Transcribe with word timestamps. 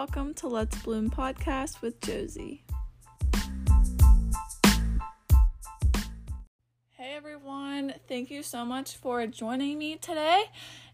welcome 0.00 0.32
to 0.32 0.48
Let's 0.48 0.80
Bloom 0.80 1.10
podcast 1.10 1.82
with 1.82 2.00
Josie. 2.00 2.64
Hey 6.92 7.12
everyone, 7.14 7.92
thank 8.08 8.30
you 8.30 8.42
so 8.42 8.64
much 8.64 8.96
for 8.96 9.26
joining 9.26 9.76
me 9.76 9.96
today 9.96 10.44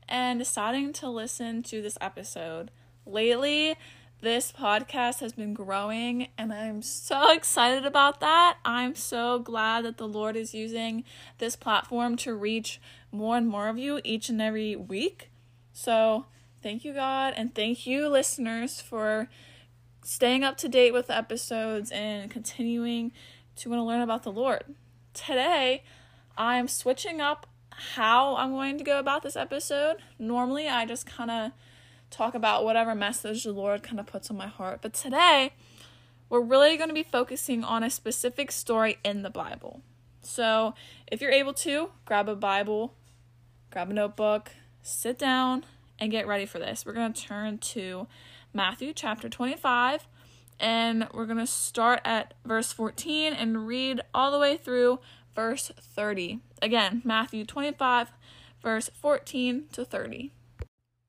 and 0.09 0.41
deciding 0.41 0.93
to 0.95 1.09
listen 1.09 1.63
to 1.63 1.81
this 1.81 1.97
episode. 2.01 2.73
Lately, 3.07 3.77
this 4.23 4.51
podcast 4.51 5.21
has 5.21 5.35
been 5.35 5.55
growing 5.55 6.27
and 6.37 6.53
I'm 6.53 6.83
so 6.83 7.31
excited 7.33 7.87
about 7.87 8.19
that. 8.19 8.57
I'm 8.65 8.97
so 8.97 9.39
glad 9.39 9.85
that 9.85 9.99
the 9.99 10.09
Lord 10.09 10.35
is 10.35 10.53
using 10.53 11.05
this 11.39 11.55
platform 11.55 12.17
to 12.17 12.35
reach 12.35 12.81
more 13.13 13.37
and 13.37 13.47
more 13.47 13.69
of 13.69 13.79
you 13.79 14.01
each 14.03 14.29
and 14.29 14.43
every 14.43 14.75
week. 14.75 15.31
So, 15.73 16.27
thank 16.67 16.85
you, 16.85 16.93
God, 16.93 17.33
and 17.37 17.55
thank 17.55 17.87
you, 17.87 18.09
listeners, 18.09 18.81
for 18.81 19.29
staying 20.03 20.43
up 20.43 20.57
to 20.57 20.69
date 20.69 20.93
with 20.93 21.07
the 21.07 21.17
episodes 21.17 21.93
and 21.93 22.29
continuing 22.29 23.13
to 23.55 23.71
want 23.71 23.79
to 23.79 23.85
learn 23.85 24.01
about 24.01 24.25
the 24.25 24.33
Lord. 24.33 24.65
Today, 25.15 25.85
I'm 26.37 26.67
switching 26.67 27.21
up 27.21 27.47
how 27.71 28.35
I'm 28.35 28.51
going 28.51 28.79
to 28.79 28.85
go 28.85 28.99
about 28.99 29.23
this 29.23 29.37
episode. 29.37 29.99
Normally, 30.19 30.67
I 30.67 30.87
just 30.87 31.07
kind 31.07 31.31
of 31.31 31.53
talk 32.11 32.35
about 32.35 32.65
whatever 32.65 32.97
message 32.97 33.45
the 33.45 33.53
Lord 33.53 33.85
kind 33.85 34.01
of 34.01 34.07
puts 34.07 34.29
on 34.29 34.37
my 34.37 34.49
heart. 34.49 34.81
But 34.83 34.93
today, 34.93 35.53
we're 36.29 36.41
really 36.41 36.77
going 36.77 36.91
to 36.91 36.95
be 36.95 37.05
focusing 37.05 37.63
on 37.63 37.85
a 37.85 37.91
specific 37.91 38.51
story 38.51 38.99
in 39.05 39.23
the 39.23 39.31
Bible. 39.31 39.83
So, 40.21 40.75
if 41.07 41.21
you're 41.21 41.31
able 41.31 41.55
to, 41.55 41.91
grab 42.05 42.29
a 42.29 42.35
Bible, 42.35 42.93
grab 43.71 43.89
a 43.89 43.95
notebook, 43.95 44.51
sit 44.83 45.17
down, 45.17 45.65
and 45.99 46.11
get 46.11 46.27
ready 46.27 46.47
for 46.47 46.59
this. 46.59 46.85
We're 46.85 46.93
going 46.93 47.13
to 47.13 47.23
turn 47.23 47.59
to 47.59 48.07
Matthew 48.53 48.93
chapter 48.93 49.29
25, 49.29 50.07
and 50.59 51.09
we're 51.13 51.27
going 51.27 51.39
to 51.39 51.47
start 51.47 52.01
at 52.05 52.35
verse 52.45 52.73
14 52.73 53.33
and 53.33 53.67
read 53.67 54.01
all 54.15 54.31
the 54.31 54.39
way 54.39 54.57
through 54.57 55.01
verse 55.35 55.71
30. 55.79 56.41
Again, 56.63 57.03
Matthew 57.05 57.45
25, 57.45 58.13
verse 58.63 58.91
14 58.95 59.67
to 59.73 59.85
30. 59.85 60.33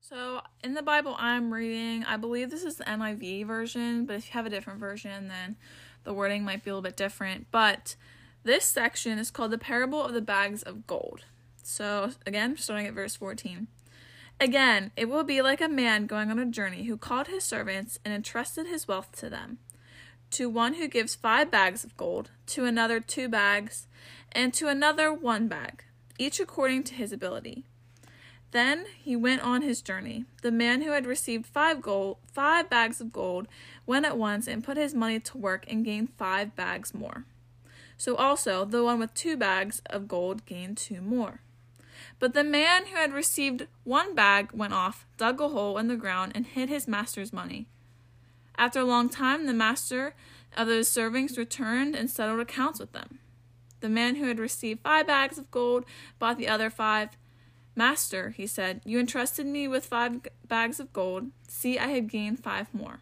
So, 0.00 0.40
in 0.64 0.72
the 0.72 0.82
Bible 0.82 1.16
I'm 1.18 1.52
reading, 1.52 2.04
I 2.04 2.16
believe 2.16 2.50
this 2.50 2.64
is 2.64 2.76
the 2.76 2.84
NIV 2.84 3.46
version, 3.46 4.06
but 4.06 4.16
if 4.16 4.26
you 4.26 4.32
have 4.32 4.46
a 4.46 4.50
different 4.50 4.80
version, 4.80 5.28
then 5.28 5.56
the 6.04 6.14
wording 6.14 6.44
might 6.44 6.64
be 6.64 6.70
a 6.70 6.72
little 6.72 6.82
bit 6.82 6.96
different. 6.96 7.48
But 7.50 7.94
this 8.42 8.64
section 8.64 9.18
is 9.18 9.30
called 9.30 9.50
the 9.50 9.58
parable 9.58 10.02
of 10.02 10.14
the 10.14 10.22
bags 10.22 10.62
of 10.62 10.86
gold. 10.86 11.24
So, 11.62 12.12
again, 12.26 12.56
starting 12.56 12.86
at 12.86 12.94
verse 12.94 13.16
14. 13.16 13.68
Again, 14.40 14.92
it 14.96 15.08
will 15.08 15.24
be 15.24 15.42
like 15.42 15.60
a 15.60 15.68
man 15.68 16.06
going 16.06 16.30
on 16.30 16.38
a 16.38 16.46
journey 16.46 16.84
who 16.84 16.96
called 16.96 17.26
his 17.26 17.42
servants 17.42 17.98
and 18.04 18.14
entrusted 18.14 18.66
his 18.66 18.86
wealth 18.86 19.10
to 19.18 19.28
them. 19.28 19.58
To 20.32 20.48
one 20.48 20.74
who 20.74 20.86
gives 20.86 21.16
five 21.16 21.50
bags 21.50 21.82
of 21.82 21.96
gold, 21.96 22.30
to 22.48 22.64
another 22.64 23.00
two 23.00 23.28
bags, 23.28 23.88
and 24.30 24.54
to 24.54 24.68
another 24.68 25.12
one 25.12 25.48
bag, 25.48 25.84
each 26.18 26.38
according 26.38 26.84
to 26.84 26.94
his 26.94 27.12
ability. 27.12 27.64
Then 28.52 28.86
he 28.96 29.16
went 29.16 29.42
on 29.42 29.62
his 29.62 29.82
journey. 29.82 30.24
The 30.42 30.52
man 30.52 30.82
who 30.82 30.92
had 30.92 31.06
received 31.06 31.46
five 31.46 31.82
gold, 31.82 32.18
five 32.32 32.70
bags 32.70 33.00
of 33.00 33.12
gold, 33.12 33.48
went 33.86 34.06
at 34.06 34.16
once 34.16 34.46
and 34.46 34.64
put 34.64 34.76
his 34.76 34.94
money 34.94 35.18
to 35.20 35.38
work 35.38 35.64
and 35.68 35.84
gained 35.84 36.10
five 36.16 36.54
bags 36.54 36.94
more. 36.94 37.24
So 37.96 38.14
also 38.14 38.64
the 38.64 38.84
one 38.84 39.00
with 39.00 39.12
two 39.14 39.36
bags 39.36 39.82
of 39.86 40.08
gold 40.08 40.46
gained 40.46 40.76
two 40.76 41.00
more. 41.00 41.40
But 42.18 42.34
the 42.34 42.44
man 42.44 42.86
who 42.86 42.96
had 42.96 43.12
received 43.12 43.68
one 43.84 44.14
bag 44.14 44.50
went 44.52 44.72
off, 44.72 45.06
dug 45.16 45.40
a 45.40 45.48
hole 45.48 45.78
in 45.78 45.88
the 45.88 45.96
ground, 45.96 46.32
and 46.34 46.46
hid 46.46 46.68
his 46.68 46.88
master's 46.88 47.32
money. 47.32 47.66
After 48.56 48.80
a 48.80 48.84
long 48.84 49.08
time, 49.08 49.46
the 49.46 49.52
master 49.52 50.14
of 50.56 50.66
those 50.66 50.88
servants 50.88 51.38
returned 51.38 51.94
and 51.94 52.10
settled 52.10 52.40
accounts 52.40 52.80
with 52.80 52.92
them. 52.92 53.20
The 53.80 53.88
man 53.88 54.16
who 54.16 54.26
had 54.26 54.40
received 54.40 54.80
five 54.80 55.06
bags 55.06 55.38
of 55.38 55.50
gold 55.52 55.84
bought 56.18 56.38
the 56.38 56.48
other 56.48 56.70
five. 56.70 57.10
Master, 57.76 58.30
he 58.30 58.48
said, 58.48 58.80
you 58.84 58.98
entrusted 58.98 59.46
me 59.46 59.68
with 59.68 59.86
five 59.86 60.20
bags 60.48 60.80
of 60.80 60.92
gold. 60.92 61.30
See, 61.46 61.78
I 61.78 61.86
have 61.88 62.08
gained 62.08 62.42
five 62.42 62.74
more. 62.74 62.98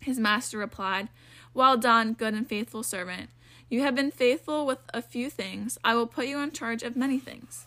His 0.00 0.18
master 0.18 0.56
replied, 0.56 1.10
Well 1.52 1.76
done, 1.76 2.14
good 2.14 2.32
and 2.32 2.48
faithful 2.48 2.82
servant. 2.82 3.28
You 3.68 3.82
have 3.82 3.94
been 3.94 4.10
faithful 4.10 4.64
with 4.64 4.78
a 4.94 5.02
few 5.02 5.28
things. 5.28 5.76
I 5.84 5.94
will 5.94 6.06
put 6.06 6.26
you 6.26 6.38
in 6.38 6.52
charge 6.52 6.82
of 6.82 6.96
many 6.96 7.18
things. 7.18 7.66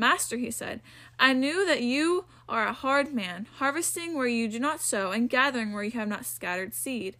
Master, 0.00 0.38
he 0.38 0.50
said, 0.50 0.80
I 1.18 1.34
knew 1.34 1.66
that 1.66 1.82
you 1.82 2.24
are 2.48 2.66
a 2.66 2.72
hard 2.72 3.12
man, 3.12 3.46
harvesting 3.56 4.14
where 4.14 4.26
you 4.26 4.48
do 4.48 4.58
not 4.58 4.80
sow, 4.80 5.12
and 5.12 5.28
gathering 5.28 5.74
where 5.74 5.84
you 5.84 5.90
have 5.90 6.08
not 6.08 6.24
scattered 6.24 6.72
seed. 6.72 7.18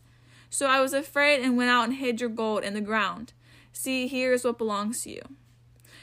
So 0.49 0.67
I 0.67 0.81
was 0.81 0.95
afraid 0.95 1.43
and 1.43 1.59
went 1.59 1.69
out 1.69 1.85
and 1.85 1.97
hid 1.97 2.23
your 2.23 2.31
gold 2.31 2.65
in 2.65 2.73
the 2.73 2.81
ground. 2.81 3.35
See, 3.71 4.07
here 4.07 4.33
is 4.33 4.45
what 4.45 4.57
belongs 4.57 5.03
to 5.03 5.11
you. 5.11 5.21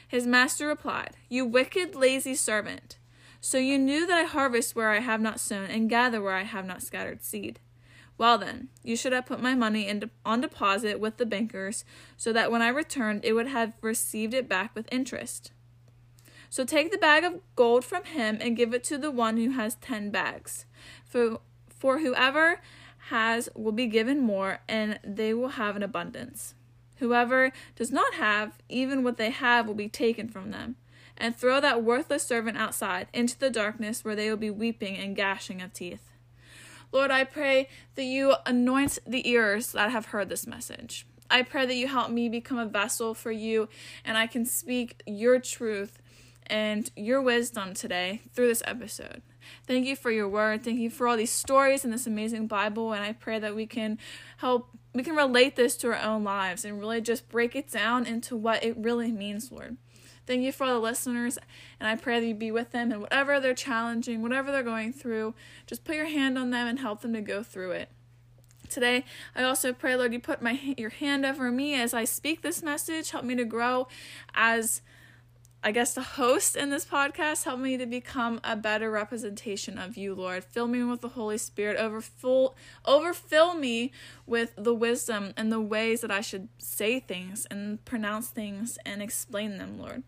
His 0.08 0.28
master 0.28 0.68
replied, 0.68 1.18
You 1.28 1.48
wicked, 1.48 1.96
lazy 1.96 2.36
servant. 2.36 2.98
So 3.42 3.58
you 3.58 3.80
knew 3.80 4.06
that 4.06 4.18
I 4.20 4.24
harvest 4.26 4.76
where 4.76 4.92
I 4.92 5.00
have 5.00 5.20
not 5.20 5.40
sown, 5.40 5.66
and 5.66 5.90
gather 5.90 6.22
where 6.22 6.36
I 6.36 6.44
have 6.44 6.66
not 6.68 6.84
scattered 6.84 7.24
seed. 7.24 7.60
Well 8.20 8.38
then, 8.38 8.70
you 8.84 8.96
should 8.96 9.14
have 9.14 9.26
put 9.26 9.42
my 9.42 9.56
money 9.56 9.88
in 9.88 10.00
de- 10.00 10.10
on 10.24 10.42
deposit 10.42 11.00
with 11.00 11.18
the 11.18 11.26
bankers, 11.26 11.84
so 12.18 12.32
that 12.34 12.52
when 12.52 12.62
I 12.62 12.70
returned 12.70 13.26
it 13.26 13.34
would 13.34 13.48
have 13.48 13.74
received 13.82 14.36
it 14.36 14.48
back 14.48 14.76
with 14.76 14.88
interest. 14.92 15.52
So 16.50 16.66
take 16.66 16.92
the 16.92 16.98
bag 16.98 17.24
of 17.24 17.42
gold 17.56 17.84
from 17.84 18.06
him 18.06 18.38
and 18.42 18.58
give 18.58 18.74
it 18.74 18.84
to 18.86 18.98
the 18.98 19.12
one 19.12 19.38
who 19.38 19.52
has 19.52 19.76
ten 19.76 20.10
bags. 20.10 20.66
For, 21.06 21.40
for 21.70 22.00
whoever 22.00 22.62
has 23.10 23.50
will 23.56 23.72
be 23.72 23.88
given 23.88 24.20
more, 24.20 24.60
and 24.68 25.00
they 25.04 25.34
will 25.34 25.50
have 25.50 25.76
an 25.76 25.84
abundance. 25.84 26.56
Whoever 26.98 27.52
does 27.76 27.92
not 27.92 28.16
have, 28.16 28.58
even 28.70 29.04
what 29.04 29.18
they 29.18 29.30
have 29.30 29.68
will 29.68 29.76
be 29.76 29.90
taken 29.90 30.28
from 30.28 30.52
them 30.52 30.76
and 31.18 31.36
throw 31.36 31.60
that 31.60 31.84
worthless 31.84 32.24
servant 32.24 32.58
outside 32.58 33.08
into 33.14 33.38
the 33.38 33.50
darkness 33.50 34.06
where 34.06 34.16
they 34.16 34.30
will 34.30 34.38
be 34.38 34.52
weeping 34.52 34.98
and 34.98 35.16
gashing 35.16 35.62
of 35.62 35.74
teeth. 35.74 36.12
Lord, 36.92 37.12
I 37.12 37.24
pray 37.24 37.68
that 37.96 38.04
you 38.04 38.36
anoint 38.46 39.00
the 39.06 39.28
ears 39.30 39.74
that 39.74 39.92
have 39.92 40.08
heard 40.08 40.30
this 40.30 40.48
message. 40.48 41.06
I 41.30 41.42
pray 41.42 41.66
that 41.66 41.76
you 41.76 41.88
help 41.88 42.12
me 42.12 42.30
become 42.30 42.58
a 42.58 42.66
vessel 42.66 43.14
for 43.14 43.32
you 43.32 43.68
and 44.06 44.18
I 44.18 44.28
can 44.28 44.46
speak 44.46 45.02
your 45.06 45.40
truth 45.40 46.00
and 46.48 46.90
your 46.96 47.22
wisdom 47.22 47.74
today 47.74 48.22
through 48.34 48.48
this 48.48 48.64
episode. 48.66 49.22
Thank 49.66 49.86
you 49.86 49.96
for 49.96 50.12
your 50.12 50.28
word. 50.28 50.64
Thank 50.64 50.80
you 50.80 50.90
for 50.90 51.08
all 51.08 51.18
these 51.18 51.32
stories 51.32 51.86
in 51.86 51.92
this 51.92 52.08
amazing 52.08 52.48
Bible. 52.48 52.94
And 52.94 53.04
I 53.04 53.14
pray 53.14 53.40
that 53.40 53.56
we 53.56 53.66
can 53.66 53.98
help, 54.38 54.70
we 54.94 55.04
can 55.04 55.16
relate 55.16 55.56
this 55.56 55.78
to 55.78 55.88
our 55.88 56.02
own 56.02 56.24
lives 56.24 56.66
and 56.66 56.80
really 56.80 57.02
just 57.02 57.30
break 57.30 57.56
it 57.56 57.72
down 57.72 58.06
into 58.06 58.36
what 58.36 58.64
it 58.64 58.76
really 58.78 59.12
means, 59.12 59.52
Lord. 59.52 59.78
Thank 60.26 60.42
you 60.42 60.52
for 60.52 60.66
all 60.66 60.74
the 60.74 60.80
listeners, 60.82 61.38
and 61.80 61.88
I 61.88 61.96
pray 61.96 62.20
that 62.20 62.26
you 62.26 62.36
be 62.36 62.52
with 62.52 62.72
them 62.72 62.92
and 62.92 63.00
whatever 63.00 63.40
they're 63.40 63.54
challenging, 63.54 64.22
whatever 64.22 64.52
they're 64.52 64.62
going 64.62 64.92
through, 64.92 65.36
just 65.66 65.86
put 65.86 65.96
your 65.96 66.08
hand 66.08 66.38
on 66.38 66.50
them 66.50 66.68
and 66.68 66.80
help 66.80 67.00
them 67.00 67.14
to 67.14 67.22
go 67.22 67.44
through 67.44 67.72
it. 67.72 67.90
Today, 68.68 69.06
I 69.34 69.44
also 69.44 69.72
pray, 69.72 69.96
Lord, 69.96 70.12
you 70.12 70.20
put 70.20 70.42
my 70.42 70.76
your 70.78 70.90
hand 70.90 71.26
over 71.26 71.50
me 71.50 71.76
as 71.76 71.94
I 71.94 72.04
speak 72.04 72.42
this 72.42 72.62
message. 72.62 73.12
Help 73.12 73.24
me 73.24 73.36
to 73.36 73.46
grow 73.46 73.88
as, 74.36 74.82
I 75.64 75.72
guess, 75.72 75.94
the 75.94 76.02
host 76.02 76.56
in 76.56 76.70
this 76.70 76.86
podcast. 76.86 77.44
Help 77.44 77.60
me 77.60 77.78
to 77.78 77.86
become 77.86 78.40
a 78.44 78.56
better 78.56 78.92
representation 78.92 79.78
of 79.78 79.98
you, 79.98 80.14
Lord. 80.14 80.44
Fill 80.44 80.68
me 80.68 80.84
with 80.84 81.02
the 81.02 81.10
Holy 81.10 81.38
Spirit. 81.38 81.78
Overfill, 81.78 82.56
overfill 82.86 83.56
me 83.56 83.92
with 84.26 84.54
the 84.56 84.74
wisdom 84.74 85.34
and 85.36 85.52
the 85.52 85.60
ways 85.60 86.02
that 86.02 86.12
I 86.12 86.22
should 86.22 86.50
say 86.58 87.00
things 87.00 87.48
and 87.50 87.84
pronounce 87.86 88.28
things 88.30 88.78
and 88.86 89.02
explain 89.02 89.58
them, 89.58 89.80
Lord. 89.80 90.04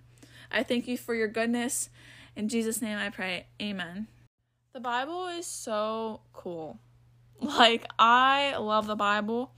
I 0.52 0.64
thank 0.64 0.88
you 0.88 0.98
for 0.98 1.16
your 1.16 1.28
goodness. 1.28 1.90
In 2.36 2.48
Jesus' 2.48 2.82
name 2.82 2.98
I 2.98 3.10
pray. 3.10 3.48
Amen. 3.62 4.08
The 4.74 4.80
Bible 4.80 5.28
is 5.28 5.46
so 5.46 6.22
cool. 6.34 6.80
Like, 7.42 7.86
I 7.98 8.58
love 8.58 8.86
the 8.86 8.98
Bible. 8.98 9.54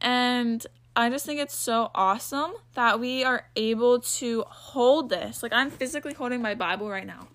And 0.00 0.64
I 0.96 1.08
just 1.08 1.24
think 1.24 1.40
it's 1.40 1.56
so 1.56 1.90
awesome 1.94 2.52
that 2.74 3.00
we 3.00 3.24
are 3.24 3.46
able 3.56 4.00
to 4.00 4.44
hold 4.48 5.08
this. 5.08 5.42
Like, 5.42 5.52
I'm 5.52 5.70
physically 5.70 6.14
holding 6.14 6.42
my 6.42 6.54
Bible 6.54 6.90
right 6.90 7.06
now. 7.06 7.28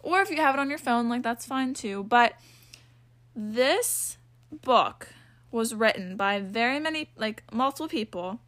Or 0.00 0.20
if 0.20 0.30
you 0.30 0.36
have 0.36 0.54
it 0.54 0.58
on 0.60 0.70
your 0.70 0.78
phone, 0.78 1.08
like, 1.08 1.22
that's 1.22 1.44
fine 1.44 1.74
too. 1.74 2.04
But 2.04 2.34
this 3.34 4.18
book 4.50 5.08
was 5.50 5.74
written 5.74 6.16
by 6.16 6.40
very 6.40 6.78
many, 6.78 7.10
like, 7.16 7.42
multiple 7.52 7.88
people 7.88 8.40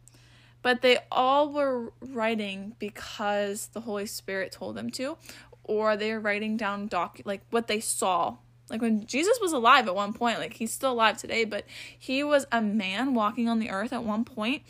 but 0.61 0.81
they 0.81 0.99
all 1.11 1.51
were 1.51 1.93
writing 2.01 2.75
because 2.79 3.67
the 3.67 3.81
Holy 3.81 4.05
Spirit 4.05 4.51
told 4.51 4.75
them 4.75 4.89
to, 4.91 5.17
or 5.63 5.95
they 5.95 6.11
were 6.11 6.19
writing 6.19 6.57
down 6.57 6.87
doc 6.87 7.19
like 7.25 7.41
what 7.49 7.67
they 7.67 7.79
saw. 7.79 8.37
Like 8.69 8.81
when 8.81 9.05
Jesus 9.05 9.39
was 9.41 9.51
alive 9.51 9.87
at 9.87 9.95
one 9.95 10.13
point, 10.13 10.39
like 10.39 10.53
he's 10.53 10.71
still 10.71 10.91
alive 10.91 11.17
today, 11.17 11.45
but 11.45 11.65
he 11.97 12.23
was 12.23 12.45
a 12.51 12.61
man 12.61 13.13
walking 13.13 13.47
on 13.49 13.59
the 13.59 13.69
earth 13.69 13.93
at 13.93 14.03
one 14.03 14.25
point. 14.25 14.63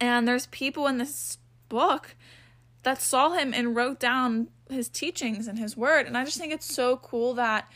And 0.00 0.26
there's 0.26 0.46
people 0.46 0.86
in 0.86 0.98
this 0.98 1.38
book 1.68 2.14
that 2.82 3.02
saw 3.02 3.32
him 3.32 3.52
and 3.52 3.74
wrote 3.74 3.98
down 3.98 4.48
his 4.70 4.88
teachings 4.88 5.46
and 5.46 5.58
his 5.58 5.76
word. 5.76 6.06
And 6.06 6.16
I 6.16 6.24
just 6.24 6.38
think 6.38 6.52
it's 6.52 6.72
so 6.72 6.96
cool 6.96 7.34
that 7.34 7.70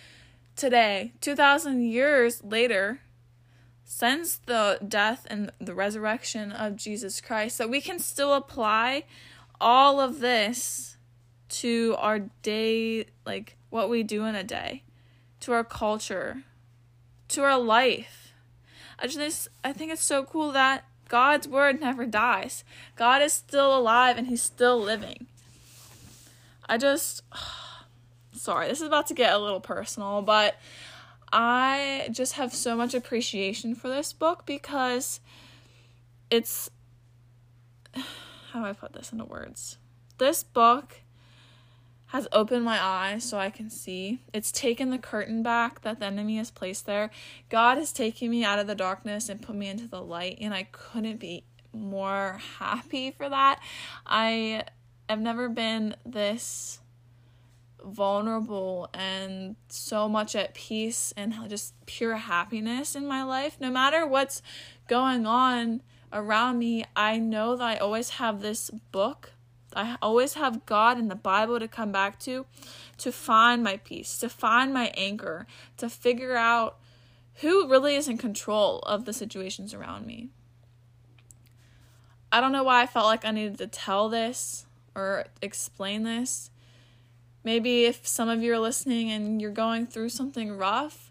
today, 0.56 1.12
2,000 1.20 1.82
years 1.82 2.42
later, 2.44 3.00
since 3.84 4.36
the 4.36 4.78
death 4.86 5.26
and 5.28 5.50
the 5.58 5.74
resurrection 5.74 6.52
of 6.52 6.76
Jesus 6.76 7.20
Christ, 7.20 7.58
that 7.58 7.70
we 7.70 7.80
can 7.80 7.98
still 7.98 8.34
apply 8.34 9.04
all 9.60 10.00
of 10.00 10.20
this 10.20 10.96
to 11.48 11.96
our 11.98 12.20
day, 12.42 13.06
like 13.26 13.56
what 13.70 13.90
we 13.90 14.02
do 14.02 14.24
in 14.24 14.34
a 14.34 14.44
day, 14.44 14.84
to 15.40 15.52
our 15.52 15.64
culture, 15.64 16.42
to 17.28 17.42
our 17.42 17.58
life. 17.58 18.32
I 18.98 19.06
just 19.06 19.48
I 19.64 19.72
think 19.72 19.92
it's 19.92 20.04
so 20.04 20.24
cool 20.24 20.52
that 20.52 20.84
God's 21.08 21.48
word 21.48 21.80
never 21.80 22.06
dies. 22.06 22.64
God 22.96 23.22
is 23.22 23.32
still 23.32 23.76
alive 23.76 24.16
and 24.18 24.26
he's 24.26 24.42
still 24.42 24.78
living. 24.78 25.26
I 26.68 26.76
just 26.76 27.22
sorry, 28.32 28.68
this 28.68 28.80
is 28.80 28.86
about 28.86 29.06
to 29.08 29.14
get 29.14 29.32
a 29.32 29.38
little 29.38 29.60
personal, 29.60 30.22
but 30.22 30.56
I 31.32 32.08
just 32.10 32.34
have 32.34 32.52
so 32.52 32.76
much 32.76 32.94
appreciation 32.94 33.74
for 33.74 33.88
this 33.88 34.12
book 34.12 34.44
because 34.46 35.20
it's 36.30 36.70
how 37.94 38.60
do 38.60 38.66
I 38.66 38.72
put 38.72 38.92
this 38.92 39.12
into 39.12 39.24
words? 39.24 39.78
This 40.18 40.42
book 40.42 41.00
has 42.10 42.26
opened 42.32 42.64
my 42.64 42.82
eyes 42.82 43.22
so 43.22 43.38
I 43.38 43.50
can 43.50 43.70
see. 43.70 44.20
It's 44.32 44.50
taken 44.50 44.90
the 44.90 44.98
curtain 44.98 45.44
back 45.44 45.82
that 45.82 46.00
the 46.00 46.06
enemy 46.06 46.38
has 46.38 46.50
placed 46.50 46.86
there. 46.86 47.10
God 47.48 47.78
has 47.78 47.92
taken 47.92 48.30
me 48.30 48.44
out 48.44 48.58
of 48.58 48.66
the 48.66 48.74
darkness 48.74 49.28
and 49.28 49.40
put 49.40 49.54
me 49.54 49.68
into 49.68 49.86
the 49.86 50.02
light, 50.02 50.38
and 50.40 50.52
I 50.52 50.64
couldn't 50.72 51.20
be 51.20 51.44
more 51.72 52.40
happy 52.58 53.12
for 53.12 53.28
that. 53.28 53.60
I 54.04 54.64
have 55.08 55.20
never 55.20 55.48
been 55.48 55.94
this 56.04 56.80
vulnerable 57.84 58.90
and 58.92 59.54
so 59.68 60.08
much 60.08 60.34
at 60.34 60.52
peace 60.52 61.14
and 61.16 61.32
just 61.48 61.74
pure 61.86 62.16
happiness 62.16 62.96
in 62.96 63.06
my 63.06 63.22
life. 63.22 63.56
No 63.60 63.70
matter 63.70 64.04
what's 64.04 64.42
going 64.88 65.26
on 65.26 65.82
around 66.12 66.58
me, 66.58 66.84
I 66.96 67.18
know 67.18 67.56
that 67.56 67.64
I 67.64 67.76
always 67.76 68.10
have 68.10 68.42
this 68.42 68.68
book. 68.90 69.32
I 69.74 69.96
always 70.02 70.34
have 70.34 70.66
God 70.66 70.98
and 70.98 71.10
the 71.10 71.14
Bible 71.14 71.58
to 71.60 71.68
come 71.68 71.92
back 71.92 72.18
to 72.20 72.46
to 72.98 73.12
find 73.12 73.62
my 73.62 73.78
peace, 73.78 74.18
to 74.18 74.28
find 74.28 74.74
my 74.74 74.92
anchor, 74.96 75.46
to 75.78 75.88
figure 75.88 76.36
out 76.36 76.78
who 77.36 77.68
really 77.68 77.94
is 77.94 78.08
in 78.08 78.18
control 78.18 78.80
of 78.80 79.04
the 79.04 79.12
situations 79.12 79.72
around 79.72 80.06
me. 80.06 80.28
I 82.32 82.40
don't 82.40 82.52
know 82.52 82.64
why 82.64 82.82
I 82.82 82.86
felt 82.86 83.06
like 83.06 83.24
I 83.24 83.30
needed 83.30 83.58
to 83.58 83.66
tell 83.66 84.08
this 84.08 84.66
or 84.94 85.24
explain 85.40 86.02
this 86.02 86.50
Maybe 87.42 87.84
if 87.84 88.06
some 88.06 88.28
of 88.28 88.42
you 88.42 88.52
are 88.52 88.58
listening 88.58 89.10
and 89.10 89.40
you're 89.40 89.50
going 89.50 89.86
through 89.86 90.10
something 90.10 90.56
rough, 90.56 91.10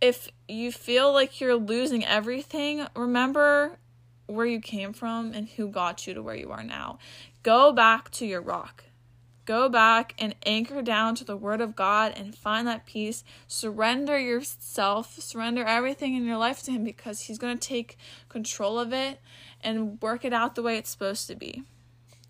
if 0.00 0.28
you 0.48 0.72
feel 0.72 1.12
like 1.12 1.40
you're 1.40 1.54
losing 1.54 2.04
everything, 2.04 2.86
remember 2.94 3.78
where 4.26 4.46
you 4.46 4.60
came 4.60 4.92
from 4.92 5.32
and 5.32 5.48
who 5.50 5.68
got 5.68 6.06
you 6.06 6.14
to 6.14 6.22
where 6.22 6.34
you 6.34 6.50
are 6.50 6.62
now. 6.62 6.98
Go 7.42 7.72
back 7.72 8.10
to 8.12 8.26
your 8.26 8.40
rock. 8.40 8.84
Go 9.44 9.68
back 9.68 10.14
and 10.18 10.34
anchor 10.44 10.82
down 10.82 11.14
to 11.14 11.24
the 11.24 11.36
Word 11.36 11.60
of 11.60 11.76
God 11.76 12.12
and 12.16 12.34
find 12.34 12.66
that 12.66 12.84
peace. 12.84 13.22
Surrender 13.46 14.18
yourself, 14.18 15.20
surrender 15.20 15.62
everything 15.64 16.16
in 16.16 16.24
your 16.24 16.36
life 16.36 16.64
to 16.64 16.72
Him 16.72 16.82
because 16.82 17.20
He's 17.20 17.38
going 17.38 17.56
to 17.56 17.68
take 17.68 17.96
control 18.28 18.80
of 18.80 18.92
it 18.92 19.20
and 19.60 20.02
work 20.02 20.24
it 20.24 20.32
out 20.32 20.56
the 20.56 20.62
way 20.62 20.76
it's 20.76 20.90
supposed 20.90 21.28
to 21.28 21.36
be. 21.36 21.62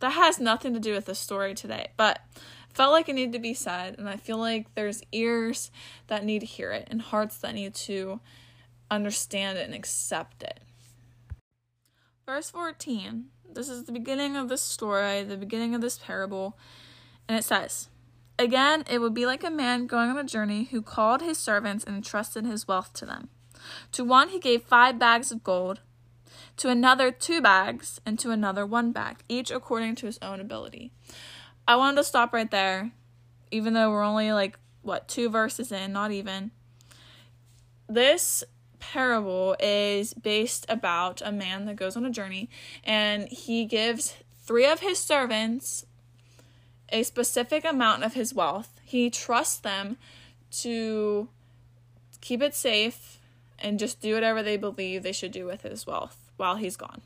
That 0.01 0.11
has 0.11 0.39
nothing 0.39 0.75
to 0.75 0.81
do 0.81 0.93
with 0.93 1.07
the 1.07 1.15
story 1.15 1.55
today, 1.55 1.89
but 1.97 2.21
felt 2.75 2.93
like 2.93 3.09
it 3.09 3.15
needed 3.15 3.33
to 3.33 3.39
be 3.39 3.55
said, 3.55 3.99
and 3.99 4.07
I 4.07 4.17
feel 4.17 4.37
like 4.37 4.75
there's 4.75 5.03
ears 5.11 5.71
that 6.09 6.23
need 6.23 6.41
to 6.41 6.47
hear 6.47 6.71
it 6.73 6.87
and 6.91 7.01
hearts 7.01 7.39
that 7.39 7.55
need 7.55 7.75
to 7.75 8.21
understand 8.91 9.57
it 9.57 9.65
and 9.65 9.75
accept 9.75 10.43
it. 10.43 10.61
Verse 12.27 12.51
14. 12.51 13.27
This 13.55 13.69
is 13.69 13.85
the 13.85 13.93
beginning 13.93 14.37
of 14.37 14.49
this 14.49 14.61
story, 14.61 15.23
the 15.23 15.37
beginning 15.37 15.77
of 15.77 15.81
this 15.81 15.97
parable, 15.97 16.59
and 17.29 17.39
it 17.39 17.45
says, 17.45 17.89
Again, 18.37 18.83
it 18.91 18.99
would 18.99 19.15
be 19.15 19.25
like 19.25 19.45
a 19.45 19.51
man 19.51 19.87
going 19.87 20.11
on 20.11 20.19
a 20.19 20.25
journey 20.25 20.65
who 20.65 20.83
called 20.83 21.23
his 21.23 21.39
servants 21.39 21.85
and 21.85 21.95
entrusted 21.95 22.45
his 22.45 22.67
wealth 22.67 22.93
to 22.95 23.07
them. 23.07 23.29
To 23.93 24.05
one 24.05 24.31
he 24.31 24.41
gave 24.41 24.65
five 24.65 24.99
bags 24.99 25.31
of 25.31 25.45
gold, 25.45 25.83
to 26.57 26.69
another 26.69 27.13
two 27.13 27.41
bags, 27.41 28.01
and 28.05 28.19
to 28.19 28.33
another 28.33 28.67
one 28.67 28.91
bag, 28.91 29.19
each 29.29 29.53
according 29.53 29.95
to 29.95 30.07
his 30.07 30.19
own 30.21 30.41
ability. 30.41 30.91
I 31.69 31.77
wanted 31.77 31.99
to 31.99 32.05
stop 32.05 32.33
right 32.33 32.51
there, 32.51 32.91
even 33.53 33.73
though 33.73 33.93
we're 33.93 34.03
only 34.03 34.33
like, 34.33 34.59
what, 34.83 35.07
two 35.07 35.31
verses 35.31 35.71
in, 35.71 35.93
not 35.93 36.11
even. 36.11 36.51
This 37.89 38.43
parable 38.93 39.57
is 39.59 40.15
based 40.15 40.65
about 40.69 41.21
a 41.25 41.33
man 41.33 41.67
that 41.67 41.75
goes 41.75 41.97
on 41.97 42.05
a 42.05 42.11
journey 42.11 42.49
and 42.85 43.29
he 43.29 43.65
gives 43.65 44.17
three 44.45 44.65
of 44.65 44.79
his 44.79 44.99
servants 44.99 45.87
a 46.91 47.03
specific 47.03 47.65
amount 47.65 48.05
of 48.05 48.15
his 48.15 48.33
wealth. 48.33 48.81
He 48.85 49.11
trusts 49.11 49.59
them 49.59 49.97
to 50.63 51.29
keep 52.21 52.41
it 52.41 52.55
safe 52.55 53.19
and 53.59 53.79
just 53.79 54.01
do 54.01 54.15
whatever 54.15 54.41
they 54.41 54.57
believe 54.57 55.03
they 55.03 55.13
should 55.13 55.33
do 55.33 55.47
with 55.47 55.63
his 55.63 55.85
wealth 55.85 56.31
while 56.37 56.55
he's 56.55 56.77
gone. 56.77 57.03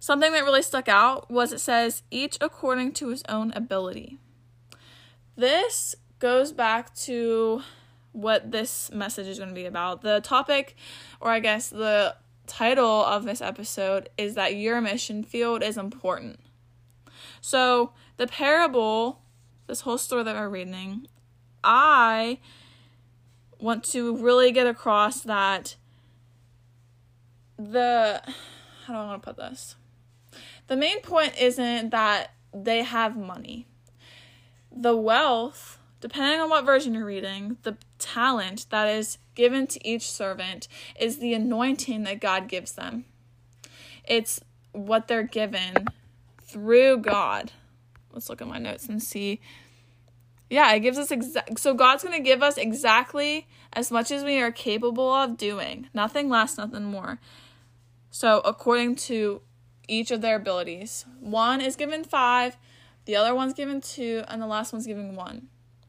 Something 0.00 0.32
that 0.32 0.44
really 0.44 0.62
stuck 0.62 0.88
out 0.88 1.30
was 1.30 1.52
it 1.52 1.60
says, 1.60 2.02
each 2.10 2.38
according 2.40 2.92
to 2.94 3.08
his 3.08 3.22
own 3.28 3.52
ability. 3.52 4.16
This 5.36 5.94
goes 6.18 6.52
back 6.52 6.94
to 6.94 7.62
what 8.18 8.50
this 8.50 8.90
message 8.92 9.28
is 9.28 9.38
going 9.38 9.50
to 9.50 9.54
be 9.54 9.64
about. 9.64 10.02
The 10.02 10.20
topic, 10.20 10.76
or 11.20 11.30
I 11.30 11.40
guess 11.40 11.68
the 11.68 12.16
title 12.46 13.04
of 13.04 13.24
this 13.24 13.40
episode, 13.40 14.08
is 14.18 14.34
that 14.34 14.56
your 14.56 14.80
mission 14.80 15.22
field 15.22 15.62
is 15.62 15.76
important. 15.76 16.40
So, 17.40 17.92
the 18.16 18.26
parable, 18.26 19.20
this 19.68 19.82
whole 19.82 19.98
story 19.98 20.24
that 20.24 20.34
we're 20.34 20.48
reading, 20.48 21.06
I 21.62 22.40
want 23.60 23.84
to 23.84 24.16
really 24.16 24.50
get 24.50 24.66
across 24.66 25.20
that 25.22 25.76
the 27.58 28.22
how 28.86 28.92
do 28.94 28.98
I 28.98 29.04
want 29.06 29.22
to 29.22 29.26
put 29.26 29.36
this? 29.36 29.76
The 30.66 30.76
main 30.76 31.00
point 31.00 31.34
isn't 31.40 31.90
that 31.90 32.32
they 32.52 32.82
have 32.82 33.16
money. 33.16 33.66
The 34.70 34.96
wealth, 34.96 35.77
depending 36.00 36.40
on 36.40 36.50
what 36.50 36.64
version 36.64 36.94
you're 36.94 37.04
reading, 37.04 37.58
the 37.62 37.76
talent 37.98 38.66
that 38.70 38.88
is 38.88 39.18
given 39.34 39.66
to 39.68 39.88
each 39.88 40.10
servant 40.10 40.68
is 40.98 41.18
the 41.18 41.34
anointing 41.34 42.04
that 42.04 42.20
God 42.20 42.48
gives 42.48 42.72
them. 42.72 43.04
It's 44.04 44.40
what 44.72 45.08
they're 45.08 45.22
given 45.22 45.88
through 46.42 46.98
God. 46.98 47.52
Let's 48.12 48.28
look 48.28 48.40
at 48.40 48.48
my 48.48 48.58
notes 48.58 48.88
and 48.88 49.02
see. 49.02 49.40
Yeah, 50.50 50.72
it 50.72 50.80
gives 50.80 50.98
us 50.98 51.10
exact. 51.10 51.58
So 51.60 51.74
God's 51.74 52.02
going 52.02 52.16
to 52.16 52.22
give 52.22 52.42
us 52.42 52.56
exactly 52.56 53.46
as 53.72 53.90
much 53.90 54.10
as 54.10 54.24
we 54.24 54.40
are 54.40 54.50
capable 54.50 55.12
of 55.12 55.36
doing. 55.36 55.88
Nothing 55.92 56.30
less, 56.30 56.56
nothing 56.56 56.84
more. 56.84 57.20
So 58.10 58.40
according 58.40 58.96
to 58.96 59.42
each 59.88 60.10
of 60.10 60.20
their 60.20 60.36
abilities. 60.36 61.06
One 61.18 61.60
is 61.60 61.74
given 61.74 62.04
five, 62.04 62.56
the 63.06 63.16
other 63.16 63.34
one's 63.34 63.54
given 63.54 63.80
two, 63.80 64.22
and 64.28 64.40
the 64.40 64.46
last 64.46 64.72
one's 64.72 64.86
given 64.86 65.16
one. 65.16 65.48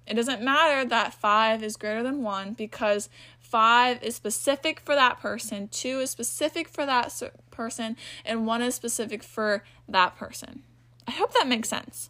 It 0.10 0.16
doesn't 0.16 0.42
matter 0.42 0.88
that 0.90 1.14
five 1.14 1.64
is 1.64 1.78
greater 1.78 2.02
than 2.02 2.24
one 2.24 2.54
because 2.54 3.10
five 3.40 4.02
is 4.04 4.16
specific 4.16 4.80
for 4.80 4.96
that 4.96 5.20
person, 5.20 5.68
two 5.68 6.00
is 6.00 6.10
specific 6.10 6.68
for 6.68 6.86
that 6.86 7.22
person, 7.52 7.96
and 8.26 8.48
one 8.48 8.62
is 8.62 8.76
specific 8.76 9.24
for 9.24 9.64
that 9.88 10.18
person. 10.18 10.64
I 11.08 11.12
hope 11.12 11.34
that 11.34 11.48
makes 11.48 11.70
sense. 11.70 12.10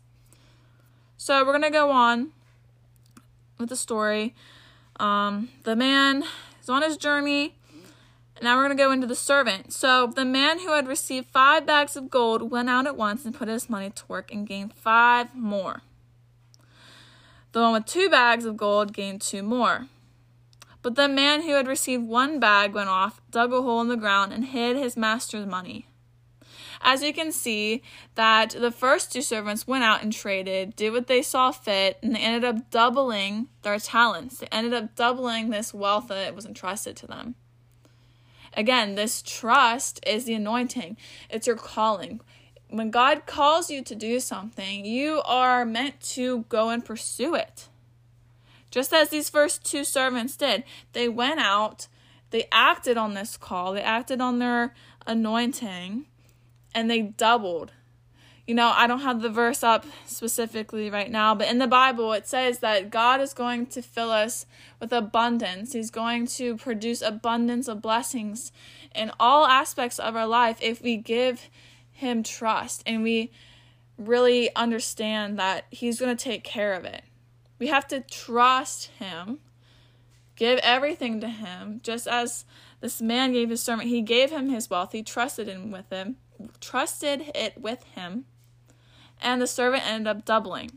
So 1.18 1.46
we're 1.46 1.51
going 1.51 1.63
to 1.63 1.70
go 1.70 1.91
on 1.91 2.32
with 3.58 3.70
the 3.70 3.75
story. 3.75 4.34
Um, 5.00 5.50
the 5.63 5.75
man 5.75 6.24
is 6.62 6.70
on 6.70 6.82
his 6.82 6.98
journey 6.98 7.56
now 8.41 8.56
we're 8.56 8.65
going 8.65 8.77
to 8.77 8.84
go 8.84 8.91
into 8.91 9.08
the 9.08 9.15
servant. 9.15 9.74
So 9.74 10.08
the 10.08 10.25
man 10.25 10.60
who 10.60 10.74
had 10.74 10.88
received 10.88 11.27
five 11.27 11.65
bags 11.65 11.96
of 11.96 12.10
gold 12.10 12.50
went 12.50 12.70
out 12.70 12.88
at 12.88 12.96
once 12.96 13.25
and 13.25 13.36
put 13.36 13.48
his 13.48 13.70
money 13.70 13.89
to 13.89 14.03
work 14.08 14.32
and 14.32 14.48
gained 14.48 14.74
five 14.74 15.36
more. 15.36 15.82
The 17.51 17.62
one 17.62 17.74
with 17.74 17.86
two 17.86 18.10
bags 18.10 18.46
of 18.46 18.58
gold 18.58 18.94
gained 18.94 19.22
two 19.22 19.41
more. 19.41 19.88
But 20.82 20.96
the 20.96 21.10
man 21.10 21.41
who 21.41 21.53
had 21.53 21.68
received 21.68 22.03
one 22.03 22.39
bag 22.39 22.74
went 22.74 22.89
off, 22.89 23.22
dug 23.32 23.51
a 23.51 23.62
hole 23.62 23.82
in 23.82 23.88
the 23.88 23.98
ground, 23.98 24.32
and 24.32 24.46
hid 24.46 24.77
his 24.77 24.96
master's 24.96 25.46
money. 25.46 25.88
As 26.82 27.03
you 27.03 27.13
can 27.13 27.32
see, 27.32 27.82
that 28.15 28.51
the 28.51 28.72
first 28.72 29.12
two 29.12 29.22
servants 29.22 29.68
went 29.68 29.84
out 29.84 30.01
and 30.01 30.13
traded, 30.13 30.75
did 30.75 30.94
what 30.94 31.08
they 31.08 31.22
saw 31.22 31.51
fit, 31.51 31.98
and 32.01 32.15
they 32.15 32.20
ended 32.20 32.46
up 32.46 32.72
doubling 32.72 33.50
their 33.63 33.79
talents. 33.79 34.38
They 34.38 34.48
ended 34.51 34.74
up 34.74 34.96
doubling 34.96 35.50
this 35.50 35.74
wealth 35.74 36.08
that 36.08 36.36
was 36.36 36.46
entrusted 36.46 36.96
to 36.98 37.08
them. 37.08 37.36
Again, 38.53 38.96
this 38.96 39.22
trust 39.22 40.00
is 40.08 40.25
the 40.25 40.34
anointing, 40.36 40.98
it's 41.29 41.48
your 41.48 41.56
calling. 41.58 42.22
When 42.69 42.91
God 42.91 43.25
calls 43.25 43.71
you 43.71 43.83
to 43.83 43.95
do 43.95 44.19
something, 44.19 44.85
you 44.85 45.21
are 45.25 45.65
meant 45.65 45.99
to 46.01 46.45
go 46.49 46.69
and 46.69 46.85
pursue 46.85 47.33
it. 47.33 47.67
Just 48.69 48.93
as 48.93 49.09
these 49.09 49.29
first 49.29 49.65
two 49.65 49.83
servants 49.83 50.38
did, 50.38 50.63
they 50.93 51.09
went 51.09 51.39
out, 51.39 51.88
they 52.29 52.47
acted 52.51 52.95
on 52.95 53.15
this 53.15 53.38
call, 53.38 53.73
they 53.73 53.81
acted 53.81 54.21
on 54.21 54.38
their 54.38 54.75
anointing, 55.07 56.05
and 56.75 56.89
they 56.89 57.01
doubled. 57.01 57.71
You 58.45 58.55
know, 58.55 58.71
I 58.75 58.85
don't 58.88 59.01
have 59.01 59.21
the 59.21 59.29
verse 59.29 59.63
up 59.63 59.85
specifically 60.05 60.89
right 60.89 61.09
now, 61.11 61.33
but 61.35 61.47
in 61.47 61.57
the 61.57 61.67
Bible 61.67 62.13
it 62.13 62.27
says 62.27 62.59
that 62.59 62.89
God 62.89 63.21
is 63.21 63.33
going 63.33 63.67
to 63.67 63.81
fill 63.81 64.11
us 64.11 64.45
with 64.79 64.91
abundance. 64.91 65.73
He's 65.73 65.91
going 65.91 66.27
to 66.27 66.57
produce 66.57 67.01
abundance 67.01 67.67
of 67.67 67.81
blessings 67.81 68.51
in 68.95 69.11
all 69.19 69.45
aspects 69.45 69.99
of 69.99 70.15
our 70.15 70.25
life 70.27 70.57
if 70.61 70.81
we 70.81 70.97
give 70.97 71.49
Him 72.00 72.24
trust 72.24 72.84
and 72.86 73.03
we 73.03 73.32
really 73.98 74.53
understand 74.56 75.38
that 75.39 75.65
He's 75.70 76.00
going 76.00 76.15
to 76.15 76.24
take 76.24 76.44
care 76.44 76.74
of 76.74 76.86
it. 76.86 77.03
We 77.60 77.68
have 77.68 77.88
to 77.89 78.01
trust 78.01 78.91
Him, 79.00 79.39
give 80.36 80.60
everything 80.60 81.20
to 81.22 81.27
Him, 81.27 81.82
just 81.84 82.08
as 82.08 82.46
this 82.82 83.01
man 83.01 83.34
gave 83.34 83.50
his 83.50 83.62
servant. 83.62 83.89
He 83.89 84.01
gave 84.01 84.32
him 84.32 84.50
his 84.50 84.70
wealth. 84.70 84.94
He 84.94 85.03
trusted 85.03 85.48
in 85.48 85.72
with 85.72 85.89
him, 85.89 86.18
trusted 86.62 87.32
it 87.36 87.60
with 87.60 87.84
him, 87.96 88.25
and 89.22 89.41
the 89.41 89.48
servant 89.48 89.86
ended 89.86 90.08
up 90.08 90.25
doubling. 90.25 90.72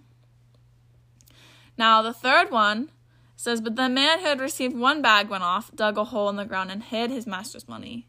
Now 1.78 2.02
the 2.02 2.12
third 2.12 2.50
one 2.50 2.90
says, 3.36 3.60
But 3.60 3.76
the 3.76 3.88
man 3.88 4.20
who 4.20 4.26
had 4.26 4.40
received 4.40 4.76
one 4.76 5.00
bag 5.00 5.28
went 5.28 5.44
off, 5.44 5.70
dug 5.74 5.96
a 5.96 6.04
hole 6.04 6.28
in 6.28 6.36
the 6.36 6.44
ground, 6.44 6.70
and 6.70 6.82
hid 6.82 7.10
his 7.10 7.26
master's 7.26 7.68
money. 7.68 8.08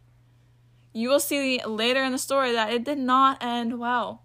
You 0.93 1.09
will 1.09 1.19
see 1.19 1.59
later 1.65 2.03
in 2.03 2.11
the 2.11 2.17
story 2.17 2.51
that 2.53 2.71
it 2.71 2.83
did 2.83 2.99
not 2.99 3.43
end 3.43 3.79
well. 3.79 4.21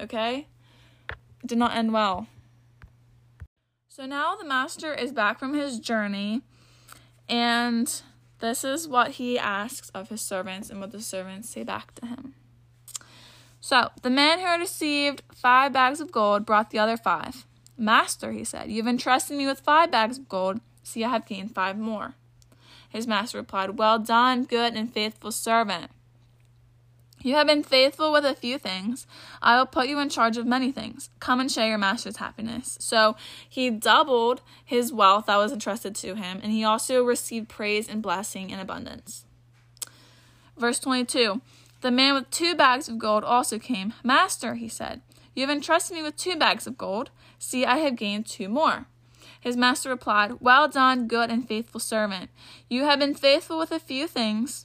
Okay? 0.00 0.46
It 1.10 1.46
did 1.46 1.58
not 1.58 1.76
end 1.76 1.92
well. 1.92 2.28
So 3.88 4.06
now 4.06 4.34
the 4.34 4.44
master 4.44 4.94
is 4.94 5.12
back 5.12 5.38
from 5.38 5.54
his 5.54 5.78
journey, 5.78 6.42
and 7.28 8.02
this 8.40 8.64
is 8.64 8.88
what 8.88 9.12
he 9.12 9.38
asks 9.38 9.88
of 9.90 10.08
his 10.08 10.20
servants 10.20 10.68
and 10.68 10.80
what 10.80 10.90
the 10.90 11.00
servants 11.00 11.50
say 11.50 11.62
back 11.62 11.94
to 11.96 12.06
him. 12.06 12.34
So 13.60 13.90
the 14.02 14.10
man 14.10 14.40
who 14.40 14.46
had 14.46 14.60
received 14.60 15.22
five 15.32 15.72
bags 15.72 16.00
of 16.00 16.12
gold 16.12 16.44
brought 16.44 16.70
the 16.70 16.78
other 16.78 16.96
five. 16.96 17.46
Master, 17.78 18.32
he 18.32 18.44
said, 18.44 18.70
you 18.70 18.82
have 18.82 18.88
entrusted 18.88 19.36
me 19.36 19.46
with 19.46 19.60
five 19.60 19.90
bags 19.90 20.18
of 20.18 20.28
gold. 20.28 20.60
See, 20.82 21.02
I 21.02 21.10
have 21.10 21.26
gained 21.26 21.54
five 21.54 21.78
more. 21.78 22.14
His 22.94 23.08
master 23.08 23.38
replied, 23.38 23.76
Well 23.76 23.98
done, 23.98 24.44
good 24.44 24.74
and 24.74 24.90
faithful 24.90 25.32
servant. 25.32 25.90
You 27.22 27.34
have 27.34 27.46
been 27.46 27.64
faithful 27.64 28.12
with 28.12 28.24
a 28.24 28.34
few 28.34 28.56
things. 28.56 29.06
I 29.42 29.58
will 29.58 29.66
put 29.66 29.88
you 29.88 29.98
in 29.98 30.10
charge 30.10 30.36
of 30.36 30.46
many 30.46 30.70
things. 30.70 31.10
Come 31.18 31.40
and 31.40 31.50
share 31.50 31.66
your 31.66 31.78
master's 31.78 32.18
happiness. 32.18 32.76
So 32.80 33.16
he 33.48 33.68
doubled 33.68 34.42
his 34.64 34.92
wealth 34.92 35.26
that 35.26 35.38
was 35.38 35.52
entrusted 35.52 35.96
to 35.96 36.14
him, 36.14 36.38
and 36.40 36.52
he 36.52 36.62
also 36.62 37.02
received 37.02 37.48
praise 37.48 37.88
and 37.88 38.00
blessing 38.00 38.50
in 38.50 38.60
abundance. 38.60 39.24
Verse 40.56 40.78
22 40.78 41.40
The 41.80 41.90
man 41.90 42.14
with 42.14 42.30
two 42.30 42.54
bags 42.54 42.88
of 42.88 42.98
gold 42.98 43.24
also 43.24 43.58
came. 43.58 43.92
Master, 44.04 44.54
he 44.54 44.68
said, 44.68 45.00
you 45.34 45.40
have 45.40 45.50
entrusted 45.50 45.96
me 45.96 46.02
with 46.04 46.16
two 46.16 46.36
bags 46.36 46.68
of 46.68 46.78
gold. 46.78 47.10
See, 47.40 47.64
I 47.64 47.78
have 47.78 47.96
gained 47.96 48.26
two 48.26 48.48
more. 48.48 48.86
His 49.44 49.58
master 49.58 49.90
replied, 49.90 50.40
Well 50.40 50.68
done, 50.68 51.06
good 51.06 51.30
and 51.30 51.46
faithful 51.46 51.78
servant. 51.78 52.30
You 52.70 52.84
have 52.84 52.98
been 52.98 53.14
faithful 53.14 53.58
with 53.58 53.72
a 53.72 53.78
few 53.78 54.08
things. 54.08 54.64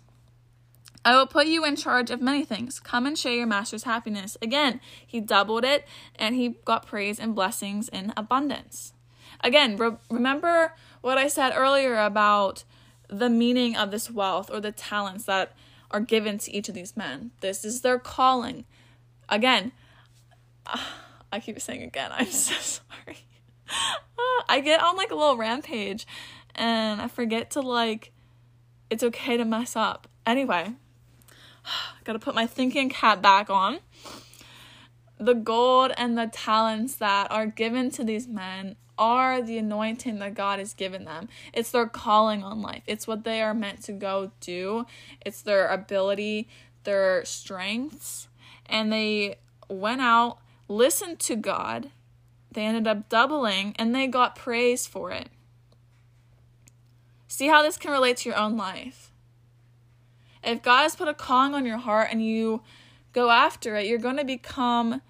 I 1.03 1.17
will 1.17 1.27
put 1.27 1.47
you 1.47 1.65
in 1.65 1.75
charge 1.75 2.09
of 2.09 2.21
many 2.21 2.45
things. 2.45 2.79
Come 2.79 3.05
and 3.05 3.19
share 3.19 3.33
your 3.33 3.45
master's 3.45 3.83
happiness. 3.83 4.37
Again, 4.41 4.79
he 5.05 5.19
doubled 5.19 5.65
it 5.65 5.85
and 6.15 6.33
he 6.33 6.55
got 6.63 6.87
praise 6.87 7.19
and 7.19 7.35
blessings 7.35 7.89
in 7.89 8.13
abundance. 8.15 8.93
Again, 9.41 9.75
re- 9.75 9.97
remember 10.09 10.73
what 11.01 11.17
I 11.17 11.27
said 11.27 11.51
earlier 11.53 11.97
about 11.97 12.63
the 13.09 13.29
meaning 13.29 13.75
of 13.75 13.91
this 13.91 14.09
wealth 14.09 14.49
or 14.49 14.61
the 14.61 14.71
talents 14.71 15.25
that 15.25 15.51
are 15.91 15.99
given 15.99 16.37
to 16.37 16.55
each 16.55 16.69
of 16.69 16.75
these 16.75 16.95
men. 16.95 17.31
This 17.41 17.65
is 17.65 17.81
their 17.81 17.99
calling. 17.99 18.63
Again, 19.27 19.73
I 21.33 21.41
keep 21.41 21.59
saying 21.59 21.83
again, 21.83 22.11
I'm 22.13 22.27
so 22.27 22.53
sorry. 23.05 23.17
I 24.49 24.61
get 24.61 24.81
on 24.81 24.97
like 24.97 25.11
a 25.11 25.15
little 25.15 25.37
rampage 25.37 26.07
and 26.55 27.01
I 27.01 27.07
forget 27.07 27.51
to 27.51 27.61
like, 27.61 28.11
it's 28.89 29.03
okay 29.03 29.37
to 29.37 29.45
mess 29.45 29.75
up. 29.75 30.07
Anyway, 30.25 30.73
I 31.65 31.69
Gotta 32.03 32.19
put 32.19 32.35
my 32.35 32.47
thinking 32.47 32.89
cap 32.89 33.21
back 33.21 33.49
on. 33.49 33.79
The 35.17 35.33
gold 35.33 35.91
and 35.97 36.17
the 36.17 36.27
talents 36.27 36.95
that 36.95 37.31
are 37.31 37.45
given 37.45 37.91
to 37.91 38.03
these 38.03 38.27
men 38.27 38.77
are 38.97 39.41
the 39.41 39.57
anointing 39.57 40.19
that 40.19 40.33
God 40.33 40.59
has 40.59 40.73
given 40.73 41.05
them. 41.05 41.29
It's 41.53 41.71
their 41.71 41.87
calling 41.87 42.43
on 42.43 42.61
life. 42.61 42.83
It's 42.85 43.07
what 43.07 43.23
they 43.23 43.41
are 43.41 43.53
meant 43.53 43.83
to 43.83 43.93
go 43.93 44.31
do. 44.41 44.85
It's 45.25 45.41
their 45.41 45.67
ability, 45.67 46.49
their 46.83 47.23
strengths. 47.25 48.27
And 48.65 48.91
they 48.91 49.37
went 49.69 50.01
out, 50.01 50.39
listened 50.67 51.19
to 51.21 51.35
God. 51.35 51.91
They 52.51 52.65
ended 52.65 52.87
up 52.87 53.09
doubling 53.09 53.75
and 53.77 53.93
they 53.93 54.07
got 54.07 54.35
praise 54.35 54.87
for 54.87 55.11
it. 55.11 55.29
See 57.27 57.47
how 57.47 57.61
this 57.61 57.77
can 57.77 57.91
relate 57.91 58.17
to 58.17 58.29
your 58.29 58.37
own 58.37 58.57
life. 58.57 59.11
If 60.43 60.63
God 60.63 60.83
has 60.83 60.95
put 60.95 61.07
a 61.07 61.13
calling 61.13 61.53
on 61.53 61.65
your 61.65 61.77
heart 61.77 62.09
and 62.11 62.25
you 62.25 62.61
go 63.13 63.29
after 63.29 63.75
it, 63.75 63.85
you're 63.85 63.99
going 63.99 64.17
to 64.17 64.25
become, 64.25 65.01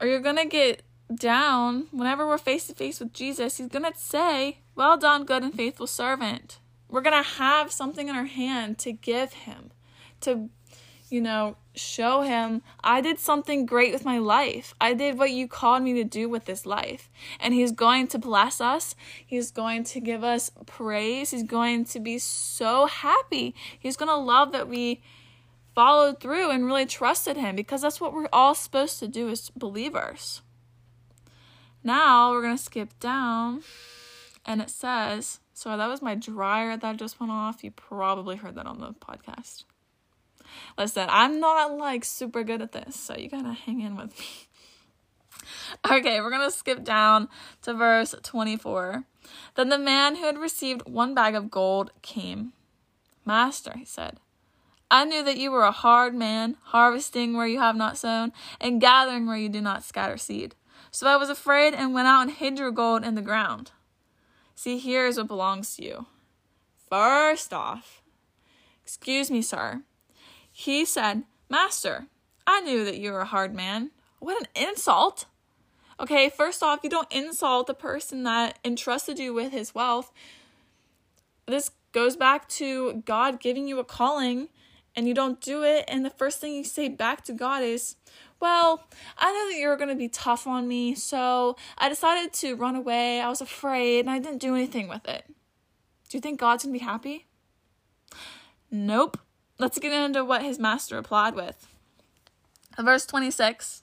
or 0.00 0.06
you're 0.06 0.20
going 0.20 0.36
to 0.36 0.46
get 0.46 0.82
down 1.14 1.86
whenever 1.92 2.26
we're 2.26 2.38
face 2.38 2.66
to 2.66 2.74
face 2.74 2.98
with 2.98 3.12
Jesus. 3.12 3.58
He's 3.58 3.68
going 3.68 3.84
to 3.90 3.98
say, 3.98 4.58
Well 4.74 4.96
done, 4.96 5.24
good 5.24 5.42
and 5.42 5.54
faithful 5.54 5.86
servant. 5.86 6.58
We're 6.88 7.00
going 7.00 7.22
to 7.22 7.30
have 7.30 7.72
something 7.72 8.08
in 8.08 8.16
our 8.16 8.24
hand 8.24 8.78
to 8.78 8.92
give 8.92 9.32
him, 9.32 9.70
to 10.22 10.48
you 11.08 11.20
know, 11.20 11.56
show 11.74 12.22
him 12.22 12.62
I 12.82 13.00
did 13.00 13.18
something 13.18 13.66
great 13.66 13.92
with 13.92 14.04
my 14.04 14.18
life. 14.18 14.74
I 14.80 14.94
did 14.94 15.18
what 15.18 15.30
you 15.30 15.46
called 15.46 15.82
me 15.82 15.94
to 15.94 16.04
do 16.04 16.28
with 16.28 16.46
this 16.46 16.66
life. 16.66 17.10
And 17.38 17.54
he's 17.54 17.72
going 17.72 18.08
to 18.08 18.18
bless 18.18 18.60
us. 18.60 18.94
He's 19.24 19.50
going 19.50 19.84
to 19.84 20.00
give 20.00 20.24
us 20.24 20.50
praise. 20.66 21.30
He's 21.30 21.42
going 21.42 21.84
to 21.86 22.00
be 22.00 22.18
so 22.18 22.86
happy. 22.86 23.54
He's 23.78 23.96
going 23.96 24.08
to 24.08 24.16
love 24.16 24.52
that 24.52 24.68
we 24.68 25.02
followed 25.74 26.20
through 26.20 26.50
and 26.50 26.64
really 26.64 26.86
trusted 26.86 27.36
him 27.36 27.54
because 27.54 27.82
that's 27.82 28.00
what 28.00 28.12
we're 28.12 28.28
all 28.32 28.54
supposed 28.54 28.98
to 28.98 29.08
do 29.08 29.28
as 29.28 29.50
believers. 29.50 30.40
Now 31.84 32.30
we're 32.32 32.42
going 32.42 32.56
to 32.56 32.62
skip 32.62 32.98
down 32.98 33.62
and 34.44 34.60
it 34.62 34.70
says, 34.70 35.40
so 35.52 35.76
that 35.76 35.86
was 35.86 36.02
my 36.02 36.14
dryer 36.14 36.76
that 36.76 36.96
just 36.96 37.20
went 37.20 37.32
off. 37.32 37.62
You 37.62 37.70
probably 37.70 38.36
heard 38.36 38.54
that 38.56 38.66
on 38.66 38.80
the 38.80 38.92
podcast. 38.92 39.64
Listen, 40.78 41.08
I'm 41.10 41.40
not 41.40 41.76
like 41.76 42.04
super 42.04 42.44
good 42.44 42.62
at 42.62 42.72
this, 42.72 42.96
so 42.96 43.16
you 43.16 43.28
gotta 43.28 43.52
hang 43.52 43.80
in 43.80 43.96
with 43.96 44.18
me. 44.18 44.26
Okay, 45.88 46.20
we're 46.20 46.30
gonna 46.30 46.50
skip 46.50 46.82
down 46.82 47.28
to 47.62 47.74
verse 47.74 48.14
24. 48.22 49.04
Then 49.54 49.68
the 49.68 49.78
man 49.78 50.16
who 50.16 50.24
had 50.24 50.38
received 50.38 50.88
one 50.88 51.14
bag 51.14 51.34
of 51.34 51.50
gold 51.50 51.92
came. 52.02 52.52
Master, 53.24 53.72
he 53.76 53.84
said, 53.84 54.18
I 54.90 55.04
knew 55.04 55.24
that 55.24 55.36
you 55.36 55.50
were 55.50 55.64
a 55.64 55.72
hard 55.72 56.14
man, 56.14 56.56
harvesting 56.62 57.36
where 57.36 57.46
you 57.46 57.58
have 57.58 57.76
not 57.76 57.98
sown, 57.98 58.32
and 58.60 58.80
gathering 58.80 59.26
where 59.26 59.36
you 59.36 59.48
do 59.48 59.60
not 59.60 59.84
scatter 59.84 60.16
seed. 60.16 60.54
So 60.90 61.08
I 61.08 61.16
was 61.16 61.28
afraid 61.28 61.74
and 61.74 61.92
went 61.92 62.08
out 62.08 62.22
and 62.22 62.30
hid 62.30 62.58
your 62.58 62.70
gold 62.70 63.04
in 63.04 63.16
the 63.16 63.22
ground. 63.22 63.72
See, 64.54 64.78
here 64.78 65.06
is 65.06 65.18
what 65.18 65.26
belongs 65.26 65.74
to 65.76 65.84
you. 65.84 66.06
First 66.88 67.52
off, 67.52 68.02
excuse 68.82 69.30
me, 69.30 69.42
sir, 69.42 69.82
he 70.58 70.86
said, 70.86 71.24
Master, 71.50 72.06
I 72.46 72.62
knew 72.62 72.82
that 72.86 72.96
you 72.96 73.12
were 73.12 73.20
a 73.20 73.26
hard 73.26 73.54
man. 73.54 73.90
What 74.20 74.40
an 74.40 74.48
insult! 74.68 75.26
Okay, 76.00 76.30
first 76.30 76.62
off, 76.62 76.80
you 76.82 76.88
don't 76.88 77.12
insult 77.12 77.66
the 77.66 77.74
person 77.74 78.22
that 78.22 78.58
entrusted 78.64 79.18
you 79.18 79.34
with 79.34 79.52
his 79.52 79.74
wealth. 79.74 80.10
This 81.44 81.72
goes 81.92 82.16
back 82.16 82.48
to 82.48 83.02
God 83.04 83.38
giving 83.38 83.68
you 83.68 83.78
a 83.78 83.84
calling 83.84 84.48
and 84.96 85.06
you 85.06 85.12
don't 85.12 85.42
do 85.42 85.62
it, 85.62 85.84
and 85.88 86.06
the 86.06 86.10
first 86.10 86.40
thing 86.40 86.54
you 86.54 86.64
say 86.64 86.88
back 86.88 87.22
to 87.24 87.34
God 87.34 87.62
is, 87.62 87.96
Well, 88.40 88.88
I 89.18 89.30
know 89.30 89.50
that 89.50 89.60
you 89.60 89.68
were 89.68 89.76
going 89.76 89.90
to 89.90 89.94
be 89.94 90.08
tough 90.08 90.46
on 90.46 90.66
me, 90.66 90.94
so 90.94 91.56
I 91.76 91.90
decided 91.90 92.32
to 92.32 92.54
run 92.54 92.76
away. 92.76 93.20
I 93.20 93.28
was 93.28 93.42
afraid 93.42 94.00
and 94.00 94.10
I 94.10 94.20
didn't 94.20 94.38
do 94.38 94.54
anything 94.54 94.88
with 94.88 95.06
it. 95.06 95.26
Do 96.08 96.16
you 96.16 96.22
think 96.22 96.40
God's 96.40 96.64
going 96.64 96.72
to 96.72 96.78
be 96.78 96.84
happy? 96.84 97.26
Nope. 98.70 99.18
Let's 99.58 99.78
get 99.78 99.92
into 99.92 100.24
what 100.24 100.42
his 100.42 100.58
master 100.58 100.96
replied 100.96 101.34
with. 101.34 101.66
Verse 102.78 103.06
26 103.06 103.82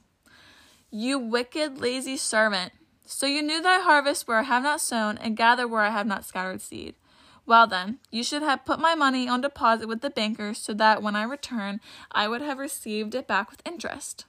You 0.92 1.18
wicked, 1.18 1.80
lazy 1.80 2.18
servant. 2.18 2.74
So 3.06 3.26
you 3.26 3.42
knew 3.42 3.62
thy 3.62 3.80
harvest 3.80 4.28
where 4.28 4.40
I 4.40 4.44
have 4.44 4.64
not 4.64 4.82
sown, 4.82 5.18
and 5.18 5.36
gather 5.36 5.68
where 5.68 5.82
I 5.82 5.90
have 5.90 6.08
not 6.08 6.26
scattered 6.26 6.62
seed. 6.62 6.96
Well, 7.46 7.68
then, 7.68 8.00
you 8.10 8.24
should 8.24 8.42
have 8.42 8.66
put 8.66 8.80
my 8.80 8.96
money 8.96 9.28
on 9.28 9.42
deposit 9.42 9.88
with 9.88 10.02
the 10.02 10.10
bankers 10.10 10.60
so 10.60 10.74
that 10.76 11.04
when 11.04 11.16
I 11.16 11.24
return, 11.24 11.82
I 12.12 12.28
would 12.28 12.42
have 12.42 12.58
received 12.58 13.16
it 13.16 13.28
back 13.28 13.52
with 13.52 13.62
interest. 13.66 14.26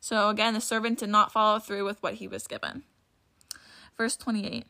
So 0.00 0.28
again, 0.28 0.54
the 0.54 0.60
servant 0.60 0.98
did 0.98 1.08
not 1.08 1.32
follow 1.32 1.58
through 1.58 1.84
with 1.84 2.02
what 2.02 2.14
he 2.14 2.28
was 2.28 2.46
given. 2.46 2.82
Verse 3.96 4.16
28. 4.16 4.66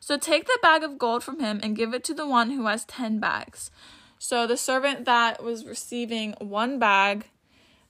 So 0.00 0.16
take 0.16 0.46
the 0.46 0.58
bag 0.60 0.82
of 0.82 0.98
gold 0.98 1.22
from 1.22 1.40
him 1.40 1.60
and 1.62 1.76
give 1.76 1.94
it 1.94 2.02
to 2.04 2.14
the 2.14 2.26
one 2.26 2.50
who 2.50 2.66
has 2.66 2.84
ten 2.84 3.20
bags. 3.20 3.70
So 4.18 4.46
the 4.46 4.56
servant 4.56 5.04
that 5.04 5.42
was 5.42 5.64
receiving 5.64 6.34
one 6.40 6.78
bag 6.78 7.26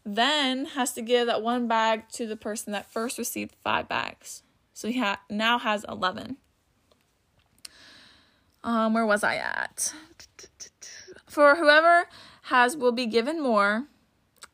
then 0.04 0.66
has 0.66 0.92
to 0.92 1.02
give 1.02 1.26
that 1.26 1.42
one 1.42 1.66
bag 1.68 2.08
to 2.10 2.26
the 2.26 2.36
person 2.36 2.72
that 2.72 2.90
first 2.90 3.18
received 3.18 3.54
five 3.62 3.88
bags. 3.88 4.42
So 4.72 4.88
he 4.88 5.00
ha- 5.00 5.20
now 5.28 5.58
has 5.58 5.84
11. 5.88 6.36
Um, 8.62 8.94
where 8.94 9.06
was 9.06 9.24
I 9.24 9.36
at? 9.36 9.94
For 11.26 11.56
whoever 11.56 12.08
has 12.42 12.76
will 12.76 12.92
be 12.92 13.06
given 13.06 13.40
more, 13.40 13.86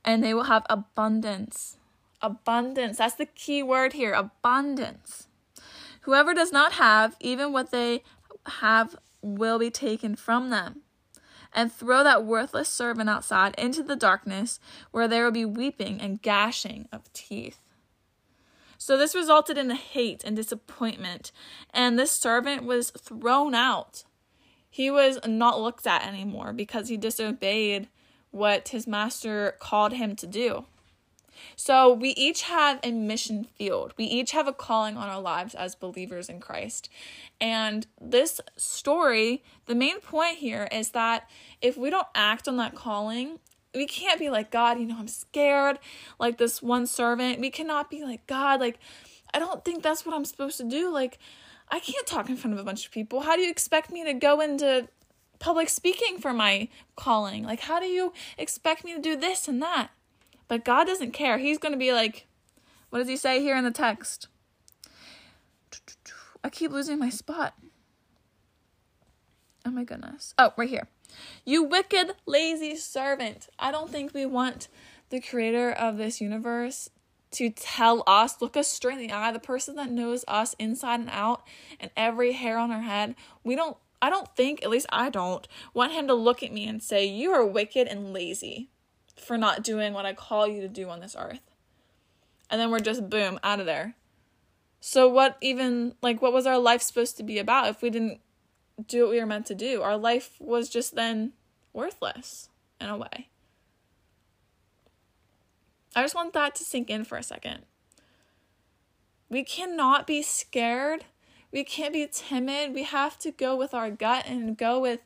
and 0.05 0.23
they 0.23 0.35
will 0.35 0.45
have 0.45 0.65
abundance. 0.69 1.77
Abundance. 2.21 2.99
That's 2.99 3.15
the 3.15 3.27
key 3.27 3.63
word 3.63 3.93
here 3.93 4.13
abundance. 4.13 5.29
Whoever 6.03 6.35
does 6.35 6.53
not 6.53 6.73
have, 6.73 7.17
even 7.21 7.53
what 7.53 7.71
they 7.71 8.03
have 8.47 8.97
will 9.23 9.59
be 9.59 9.71
taken 9.71 10.17
from 10.17 10.51
them. 10.51 10.84
And 11.55 11.73
throw 11.73 12.03
that 12.03 12.25
worthless 12.25 12.69
servant 12.69 13.09
outside 13.09 13.55
into 13.57 13.83
the 13.83 13.95
darkness, 13.95 14.59
where 14.91 15.07
there 15.07 15.25
will 15.25 15.31
be 15.31 15.45
weeping 15.45 16.01
and 16.01 16.21
gashing 16.21 16.89
of 16.93 17.13
teeth. 17.13 17.61
So 18.77 18.97
this 18.97 19.15
resulted 19.15 19.57
in 19.57 19.71
hate 19.71 20.25
and 20.25 20.35
disappointment, 20.35 21.31
and 21.73 21.99
this 21.99 22.11
servant 22.11 22.65
was 22.65 22.91
thrown 22.91 23.55
out. 23.55 24.05
He 24.69 24.91
was 24.91 25.19
not 25.25 25.61
looked 25.61 25.87
at 25.87 26.05
anymore 26.05 26.53
because 26.53 26.89
he 26.89 26.97
disobeyed 26.97 27.89
what 28.33 28.71
his 28.71 28.89
master 28.89 29.55
called 29.61 29.93
him 29.93 30.17
to 30.17 30.27
do. 30.27 30.67
So 31.57 31.93
we 31.93 32.11
each 32.11 32.43
have 32.43 32.81
a 32.83 32.93
mission 32.93 33.45
field. 33.45 33.95
We 33.97 34.05
each 34.05 34.33
have 34.33 34.49
a 34.49 34.53
calling 34.53 34.97
on 34.97 35.09
our 35.09 35.21
lives 35.21 35.55
as 35.55 35.75
believers 35.75 36.29
in 36.29 36.41
Christ. 36.41 36.89
And 37.41 37.87
this 38.01 38.41
story, 38.57 39.43
the 39.67 39.75
main 39.75 40.01
point 40.01 40.39
here 40.39 40.69
is 40.71 40.91
that 40.91 41.29
if 41.61 41.77
we 41.77 41.91
don't 41.91 42.09
act 42.15 42.49
on 42.49 42.57
that 42.59 42.75
calling, 42.75 43.39
we 43.75 43.87
can't 43.87 44.21
be 44.21 44.31
like, 44.31 44.51
God, 44.51 44.79
you 44.79 44.87
know, 44.87 44.97
I'm 44.99 45.09
scared, 45.09 45.79
like 46.19 46.39
this 46.39 46.63
one 46.63 46.87
servant. 46.87 47.41
We 47.41 47.51
cannot 47.51 47.91
be 47.91 48.05
like, 48.05 48.27
God, 48.27 48.61
like, 48.61 48.79
I 49.33 49.39
don't 49.39 49.65
think 49.65 49.83
that's 49.83 50.07
what 50.07 50.15
I'm 50.15 50.25
supposed 50.25 50.59
to 50.59 50.65
do. 50.65 50.93
Like, 50.93 51.19
I 51.69 51.81
can't 51.81 52.07
talk 52.07 52.29
in 52.29 52.37
front 52.37 52.55
of 52.55 52.61
a 52.61 52.65
bunch 52.65 52.87
of 52.87 52.93
people. 52.93 53.23
How 53.23 53.35
do 53.35 53.43
you 53.43 53.51
expect 53.51 53.91
me 53.91 54.05
to 54.05 54.15
go 54.15 54.41
into 54.41 54.89
public 55.41 55.69
speaking 55.69 56.19
for 56.19 56.33
my 56.33 56.69
calling? 56.95 57.43
Like, 57.43 57.61
how 57.61 57.81
do 57.81 57.87
you 57.87 58.13
expect 58.39 58.85
me 58.85 58.95
to 58.95 59.01
do 59.01 59.17
this 59.17 59.49
and 59.49 59.61
that? 59.61 59.91
But 60.55 60.65
God 60.65 60.85
doesn't 60.85 61.11
care. 61.11 61.39
He's 61.39 61.59
going 61.59 61.73
to 61.73 61.79
be 61.79 61.93
like, 61.93 62.29
what 62.91 63.01
does 63.01 63.09
he 63.09 63.17
say 63.17 63.41
here 63.41 63.57
in 63.57 63.65
the 63.65 63.73
text? 63.73 64.29
I 66.45 66.49
keep 66.49 66.71
losing 66.71 66.97
my 66.97 67.11
spot. 67.11 67.55
Oh 69.67 69.73
my 69.73 69.83
goodness. 69.83 70.33
Oh, 70.39 70.53
right 70.57 70.69
here. 70.69 70.87
You 71.45 71.65
wicked, 71.65 72.13
lazy 72.25 72.77
servant. 72.77 73.49
I 73.59 73.73
don't 73.73 73.91
think 73.91 74.15
we 74.15 74.27
want 74.27 74.69
the 75.11 75.21
creator 75.21 75.73
of 75.73 75.97
this 75.97 76.21
universe 76.21 76.89
to 77.33 77.51
tell 77.51 78.05
us, 78.07 78.41
look 78.41 78.57
us 78.57 78.69
straight 78.69 79.01
in 79.01 79.09
the 79.09 79.13
eye, 79.13 79.33
the 79.33 79.41
person 79.41 79.75
that 79.75 79.91
knows 79.91 80.25
us 80.29 80.55
inside 80.61 81.01
and 81.01 81.11
out 81.11 81.43
and 81.81 81.91
every 81.97 82.31
hair 82.31 82.59
on 82.59 82.71
our 82.71 82.83
head. 82.83 83.17
We 83.43 83.57
don't, 83.57 83.77
I 84.01 84.09
don't 84.09 84.29
think, 84.37 84.63
at 84.63 84.71
least 84.71 84.87
I 84.93 85.11
don't, 85.11 85.49
want 85.73 85.95
him 85.95 86.07
to 86.07 86.15
look 86.15 86.45
at 86.45 86.53
me 86.53 86.69
and 86.69 86.81
say, 86.81 87.05
You 87.05 87.33
are 87.33 87.45
wicked 87.45 87.89
and 87.89 88.13
lazy 88.13 88.71
for 89.25 89.39
not 89.39 89.63
doing 89.63 89.93
what 89.93 90.07
I 90.07 90.13
call 90.13 90.47
you 90.47 90.61
to 90.61 90.69
do 90.69 90.89
on 90.89 91.01
this 91.01 91.17
earth. 91.19 91.41
And 92.51 92.61
then 92.61 92.71
we're 92.71 92.81
just 92.81 93.09
boom, 93.09 93.39
out 93.43 93.61
of 93.61 93.67
there. 93.67 93.95
So, 94.81 95.09
what 95.09 95.39
even, 95.41 95.95
like, 96.03 96.21
what 96.21 96.33
was 96.33 96.47
our 96.47 96.59
life 96.59 96.83
supposed 96.83 97.17
to 97.17 97.23
be 97.23 97.39
about 97.39 97.69
if 97.69 97.81
we 97.81 97.91
didn't 97.91 98.21
do 98.87 99.03
what 99.03 99.11
we 99.11 99.21
were 99.21 99.27
meant 99.27 99.47
to 99.47 99.55
do? 99.55 99.83
Our 99.83 99.97
life 99.97 100.37
was 100.39 100.69
just 100.69 100.95
then 100.95 101.33
worthless 101.73 102.51
in 102.81 102.89
a 102.89 102.99
way. 102.99 103.29
I 105.97 106.03
just 106.03 106.15
want 106.15 106.33
that 106.35 106.55
to 106.57 106.65
sink 106.65 106.91
in 106.91 107.05
for 107.05 107.17
a 107.17 107.23
second. 107.23 107.63
We 109.31 109.43
cannot 109.43 110.07
be 110.07 110.23
scared. 110.23 111.05
We 111.51 111.65
can't 111.65 111.93
be 111.93 112.07
timid. 112.11 112.75
We 112.75 112.83
have 112.83 113.19
to 113.21 113.31
go 113.31 113.57
with 113.57 113.75
our 113.75 113.91
gut 113.91 114.27
and 114.27 114.57
go 114.57 114.81
with 114.81 115.01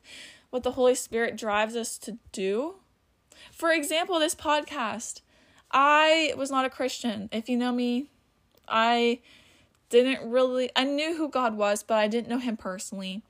what 0.50 0.62
the 0.62 0.72
Holy 0.72 0.94
Spirit 0.94 1.36
drives 1.36 1.76
us 1.76 1.98
to 1.98 2.18
do. 2.32 2.76
For 3.58 3.72
example, 3.72 4.20
this 4.20 4.36
podcast. 4.36 5.20
I 5.72 6.32
was 6.36 6.48
not 6.48 6.64
a 6.64 6.70
Christian. 6.70 7.28
If 7.32 7.48
you 7.48 7.56
know 7.56 7.72
me, 7.72 8.06
I 8.68 9.18
didn't 9.90 10.30
really 10.30 10.70
I 10.76 10.84
knew 10.84 11.16
who 11.16 11.28
God 11.28 11.56
was, 11.56 11.82
but 11.82 11.98
I 11.98 12.06
didn't 12.06 12.28
know 12.28 12.38
him 12.38 12.56
personally. 12.56 13.22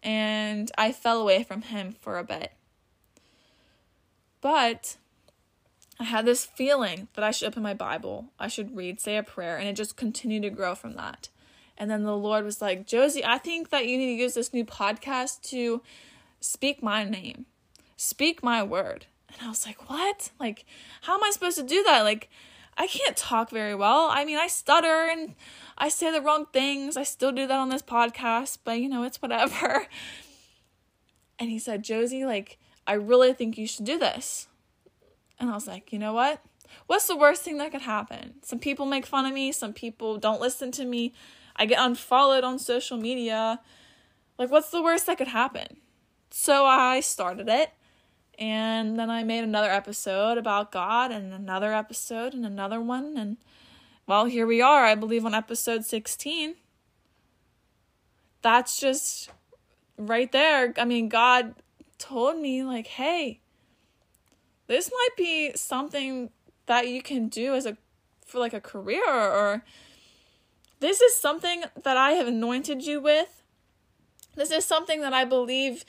And 0.00 0.70
I 0.78 0.92
fell 0.92 1.20
away 1.20 1.42
from 1.42 1.62
him 1.62 1.96
for 2.00 2.16
a 2.16 2.24
bit. 2.24 2.52
But 4.40 4.96
I 5.98 6.04
had 6.04 6.26
this 6.26 6.44
feeling 6.44 7.08
that 7.14 7.24
I 7.24 7.32
should 7.32 7.48
open 7.48 7.64
my 7.64 7.74
Bible, 7.74 8.26
I 8.38 8.46
should 8.46 8.76
read, 8.76 9.00
say 9.00 9.16
a 9.16 9.22
prayer, 9.24 9.56
and 9.56 9.68
it 9.68 9.74
just 9.74 9.96
continued 9.96 10.42
to 10.42 10.50
grow 10.50 10.76
from 10.76 10.94
that. 10.94 11.28
And 11.76 11.90
then 11.90 12.04
the 12.04 12.16
Lord 12.16 12.44
was 12.44 12.62
like, 12.62 12.86
Josie, 12.86 13.24
I 13.24 13.38
think 13.38 13.70
that 13.70 13.86
you 13.86 13.98
need 13.98 14.16
to 14.16 14.22
use 14.22 14.34
this 14.34 14.54
new 14.54 14.64
podcast 14.64 15.42
to 15.50 15.82
speak 16.40 16.84
my 16.84 17.02
name, 17.02 17.46
speak 17.96 18.44
my 18.44 18.62
word. 18.62 19.06
And 19.32 19.46
I 19.46 19.48
was 19.48 19.66
like, 19.66 19.88
what? 19.88 20.30
Like, 20.38 20.64
how 21.02 21.14
am 21.14 21.24
I 21.24 21.30
supposed 21.30 21.58
to 21.58 21.62
do 21.62 21.82
that? 21.84 22.02
Like, 22.02 22.28
I 22.76 22.86
can't 22.86 23.16
talk 23.16 23.50
very 23.50 23.74
well. 23.74 24.08
I 24.10 24.24
mean, 24.24 24.38
I 24.38 24.46
stutter 24.46 25.08
and 25.10 25.34
I 25.76 25.88
say 25.88 26.10
the 26.10 26.22
wrong 26.22 26.46
things. 26.52 26.96
I 26.96 27.02
still 27.02 27.32
do 27.32 27.46
that 27.46 27.58
on 27.58 27.68
this 27.68 27.82
podcast, 27.82 28.58
but 28.64 28.80
you 28.80 28.88
know, 28.88 29.02
it's 29.02 29.20
whatever. 29.22 29.86
And 31.38 31.50
he 31.50 31.58
said, 31.58 31.82
Josie, 31.82 32.24
like, 32.24 32.58
I 32.86 32.92
really 32.92 33.32
think 33.32 33.58
you 33.58 33.66
should 33.66 33.84
do 33.84 33.98
this. 33.98 34.46
And 35.40 35.50
I 35.50 35.54
was 35.54 35.66
like, 35.66 35.92
you 35.92 35.98
know 35.98 36.12
what? 36.12 36.40
What's 36.86 37.08
the 37.08 37.16
worst 37.16 37.42
thing 37.42 37.58
that 37.58 37.72
could 37.72 37.82
happen? 37.82 38.34
Some 38.42 38.60
people 38.60 38.86
make 38.86 39.06
fun 39.06 39.26
of 39.26 39.32
me, 39.32 39.50
some 39.50 39.72
people 39.72 40.18
don't 40.18 40.40
listen 40.40 40.70
to 40.72 40.84
me. 40.84 41.14
I 41.56 41.66
get 41.66 41.80
unfollowed 41.80 42.44
on 42.44 42.60
social 42.60 42.96
media. 42.96 43.58
Like, 44.38 44.52
what's 44.52 44.70
the 44.70 44.82
worst 44.82 45.06
that 45.08 45.18
could 45.18 45.28
happen? 45.28 45.78
So 46.30 46.64
I 46.64 47.00
started 47.00 47.48
it 47.48 47.72
and 48.42 48.98
then 48.98 49.08
I 49.08 49.22
made 49.22 49.44
another 49.44 49.70
episode 49.70 50.36
about 50.36 50.72
God 50.72 51.12
and 51.12 51.32
another 51.32 51.72
episode 51.72 52.34
and 52.34 52.44
another 52.44 52.80
one. 52.80 53.16
And 53.16 53.36
well, 54.04 54.24
here 54.24 54.48
we 54.48 54.60
are, 54.60 54.84
I 54.84 54.96
believe, 54.96 55.24
on 55.24 55.32
episode 55.32 55.84
16. 55.84 56.56
That's 58.42 58.80
just 58.80 59.30
right 59.96 60.32
there. 60.32 60.74
I 60.76 60.84
mean, 60.84 61.08
God 61.08 61.54
told 61.98 62.36
me, 62.36 62.64
like, 62.64 62.88
hey, 62.88 63.38
this 64.66 64.90
might 64.90 65.16
be 65.16 65.52
something 65.54 66.30
that 66.66 66.88
you 66.88 67.00
can 67.00 67.28
do 67.28 67.54
as 67.54 67.64
a 67.64 67.76
for 68.26 68.40
like 68.40 68.54
a 68.54 68.60
career 68.60 69.08
or 69.08 69.62
this 70.80 71.00
is 71.00 71.14
something 71.14 71.62
that 71.80 71.96
I 71.96 72.12
have 72.12 72.26
anointed 72.26 72.84
you 72.84 73.00
with. 73.00 73.44
This 74.34 74.50
is 74.50 74.64
something 74.64 75.00
that 75.02 75.12
I 75.12 75.24
believe 75.24 75.84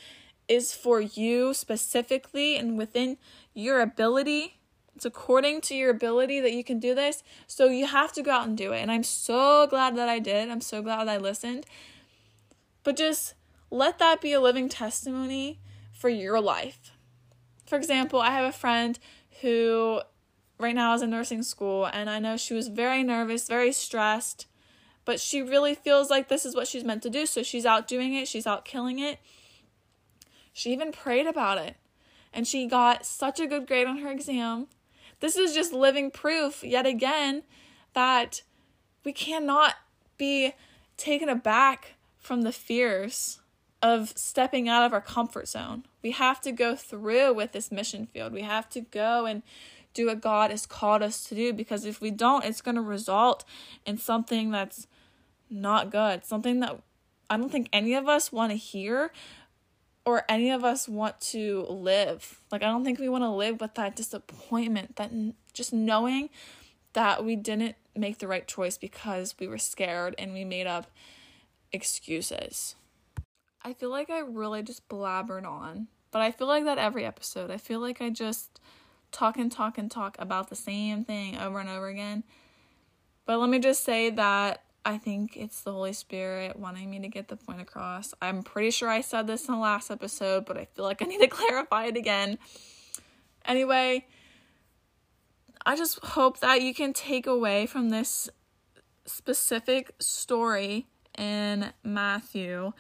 is 0.48 0.74
for 0.74 1.00
you 1.00 1.54
specifically 1.54 2.58
and 2.58 2.78
within 2.78 3.18
your 3.54 3.82
ability. 3.82 4.60
It's 4.96 5.06
according 5.06 5.62
to 5.62 5.76
your 5.76 5.90
ability 5.90 6.40
that 6.42 6.54
you 6.54 6.64
can 6.64 6.80
do 6.80 6.94
this. 6.94 7.24
So 7.48 7.66
you 7.66 7.88
have 7.88 8.14
to 8.14 8.22
go 8.22 8.32
out 8.32 8.48
and 8.48 8.58
do 8.58 8.74
it. 8.74 8.82
And 8.82 8.92
I'm 8.92 9.04
so 9.04 9.66
glad 9.68 9.96
that 9.98 10.10
I 10.10 10.20
did. 10.20 10.50
I'm 10.50 10.62
so 10.62 10.82
glad 10.82 11.08
I 11.08 11.18
listened. 11.18 11.66
But 12.84 12.98
just 12.98 13.34
let 13.72 13.98
that 14.00 14.22
be 14.22 14.34
a 14.34 14.42
living 14.42 14.70
testimony 14.70 15.60
for 15.92 16.10
your 16.10 16.40
life. 16.40 16.92
For 17.66 17.78
example, 17.78 18.20
I 18.20 18.32
have 18.32 18.46
a 18.46 18.58
friend 18.58 19.00
who 19.42 20.02
right 20.60 20.76
now 20.76 20.94
is 20.94 21.02
in 21.02 21.10
nursing 21.10 21.44
school, 21.44 21.86
and 21.86 22.10
I 22.10 22.20
know 22.20 22.38
she 22.38 22.54
was 22.54 22.68
very 22.68 23.04
nervous, 23.04 23.48
very 23.48 23.72
stressed, 23.72 24.46
but 25.06 25.20
she 25.20 25.42
really 25.42 25.74
feels 25.76 26.10
like 26.10 26.28
this 26.28 26.46
is 26.46 26.56
what 26.56 26.68
she's 26.68 26.84
meant 26.84 27.04
to 27.04 27.10
do. 27.10 27.26
So 27.26 27.42
she's 27.42 27.66
out 27.66 27.88
doing 27.88 28.14
it, 28.14 28.28
she's 28.28 28.46
out 28.46 28.66
killing 28.66 29.00
it. 29.00 29.18
She 30.54 30.72
even 30.72 30.92
prayed 30.92 31.28
about 31.28 31.58
it. 31.58 31.76
And 32.32 32.48
she 32.48 32.68
got 32.68 33.06
such 33.06 33.40
a 33.40 33.48
good 33.48 33.68
grade 33.68 33.88
on 33.88 33.98
her 33.98 34.12
exam. 34.12 34.68
This 35.20 35.36
is 35.36 35.54
just 35.54 35.74
living 35.74 36.12
proof, 36.12 36.64
yet 36.64 36.86
again, 36.86 37.44
that 37.94 38.42
we 39.04 39.14
cannot 39.14 39.76
be 40.18 40.54
taken 40.98 41.30
aback 41.30 41.96
from 42.20 42.44
the 42.44 42.52
fears 42.52 43.40
of 43.82 44.14
stepping 44.16 44.70
out 44.70 44.86
of 44.86 44.94
our 44.94 45.02
comfort 45.02 45.48
zone. 45.48 45.84
We 46.02 46.12
have 46.12 46.40
to 46.42 46.52
go 46.52 46.76
through 46.76 47.34
with 47.34 47.52
this 47.52 47.72
mission 47.72 48.08
field. 48.08 48.32
We 48.32 48.42
have 48.42 48.70
to 48.70 48.82
go 48.82 49.26
and 49.26 49.44
do 49.94 50.08
what 50.08 50.22
God 50.22 50.52
has 50.52 50.66
called 50.66 51.04
us 51.04 51.24
to 51.26 51.36
do 51.36 51.54
because 51.54 51.86
if 51.86 52.02
we 52.02 52.10
don't, 52.10 52.46
it's 52.46 52.62
going 52.62 52.76
to 52.76 52.82
result 52.82 53.44
in 53.86 53.98
something 53.98 54.52
that's 54.52 54.88
not 55.50 55.92
good, 55.92 56.26
something 56.26 56.62
that 56.62 56.80
I 57.30 57.38
don't 57.38 57.52
think 57.52 57.70
any 57.72 57.94
of 57.94 58.08
us 58.08 58.32
want 58.32 58.52
to 58.52 58.58
hear 58.58 59.12
or 60.06 60.24
any 60.28 60.52
of 60.52 60.64
us 60.64 60.88
want 60.88 61.20
to 61.22 61.66
live. 61.70 62.40
Like, 62.52 62.62
I 62.62 62.68
don't 62.68 62.84
think 62.84 63.00
we 63.00 63.10
want 63.10 63.24
to 63.24 63.30
live 63.30 63.62
with 63.62 63.76
that 63.76 63.96
disappointment, 63.96 64.98
that 64.98 65.12
just 65.54 65.74
knowing 65.74 66.30
that 66.94 67.24
we 67.24 67.36
didn't 67.36 67.76
make 67.96 68.20
the 68.20 68.28
right 68.28 68.48
choice 68.48 68.78
because 68.78 69.36
we 69.40 69.48
were 69.48 69.58
scared 69.58 70.16
and 70.18 70.34
we 70.34 70.44
made 70.44 70.68
up 70.68 70.92
excuses. 71.72 72.76
I 73.62 73.74
feel 73.74 73.90
like 73.90 74.10
I 74.10 74.20
really 74.20 74.62
just 74.62 74.88
blabbered 74.90 75.48
on, 75.48 75.88
but 76.12 76.22
I 76.22 76.32
feel 76.32 76.48
like 76.48 76.66
that 76.66 76.78
every 76.78 77.06
episode. 77.06 77.50
I 77.50 77.58
feel 77.58 77.80
like 77.80 78.02
I 78.02 78.10
just 78.10 78.60
talk 79.12 79.38
and 79.38 79.52
talk 79.52 79.78
and 79.78 79.90
talk 79.90 80.18
about 80.20 80.50
the 80.50 80.56
same 80.56 81.06
thing 81.06 81.38
over 81.38 81.60
and 81.60 81.70
over 81.70 81.88
again. 81.88 82.24
But 83.26 83.40
let 83.40 83.50
me 83.50 83.60
just 83.60 83.84
say 83.84 84.10
that 84.10 84.63
I 84.86 84.98
think 84.98 85.38
it's 85.38 85.62
the 85.62 85.72
Holy 85.72 85.94
Spirit 85.94 86.58
wanting 86.60 86.90
me 86.90 87.00
to 87.00 87.08
get 87.08 87.30
the 87.30 87.38
point 87.38 87.62
across. 87.62 88.14
I'm 88.22 88.44
pretty 88.44 88.72
sure 88.72 88.90
I 88.90 89.02
said 89.02 89.28
this 89.28 89.48
in 89.48 89.54
the 89.54 89.60
last 89.60 89.90
episode, 89.90 90.46
but 90.46 90.58
I 90.58 90.66
feel 90.66 90.84
like 90.84 91.02
I 91.02 91.06
need 91.06 91.22
to 91.22 91.28
clarify 91.30 91.86
it 91.86 91.96
again. 91.96 92.38
Anyway, 93.46 94.06
I 95.66 95.76
just 95.76 96.00
hope 96.04 96.40
that 96.42 96.62
you 96.62 96.74
can 96.74 96.92
take 96.92 97.28
away 97.28 97.66
from 97.66 97.90
this 97.90 98.30
specific 99.06 99.94
story 100.00 100.88
in 101.18 101.72
Matthew 101.84 102.74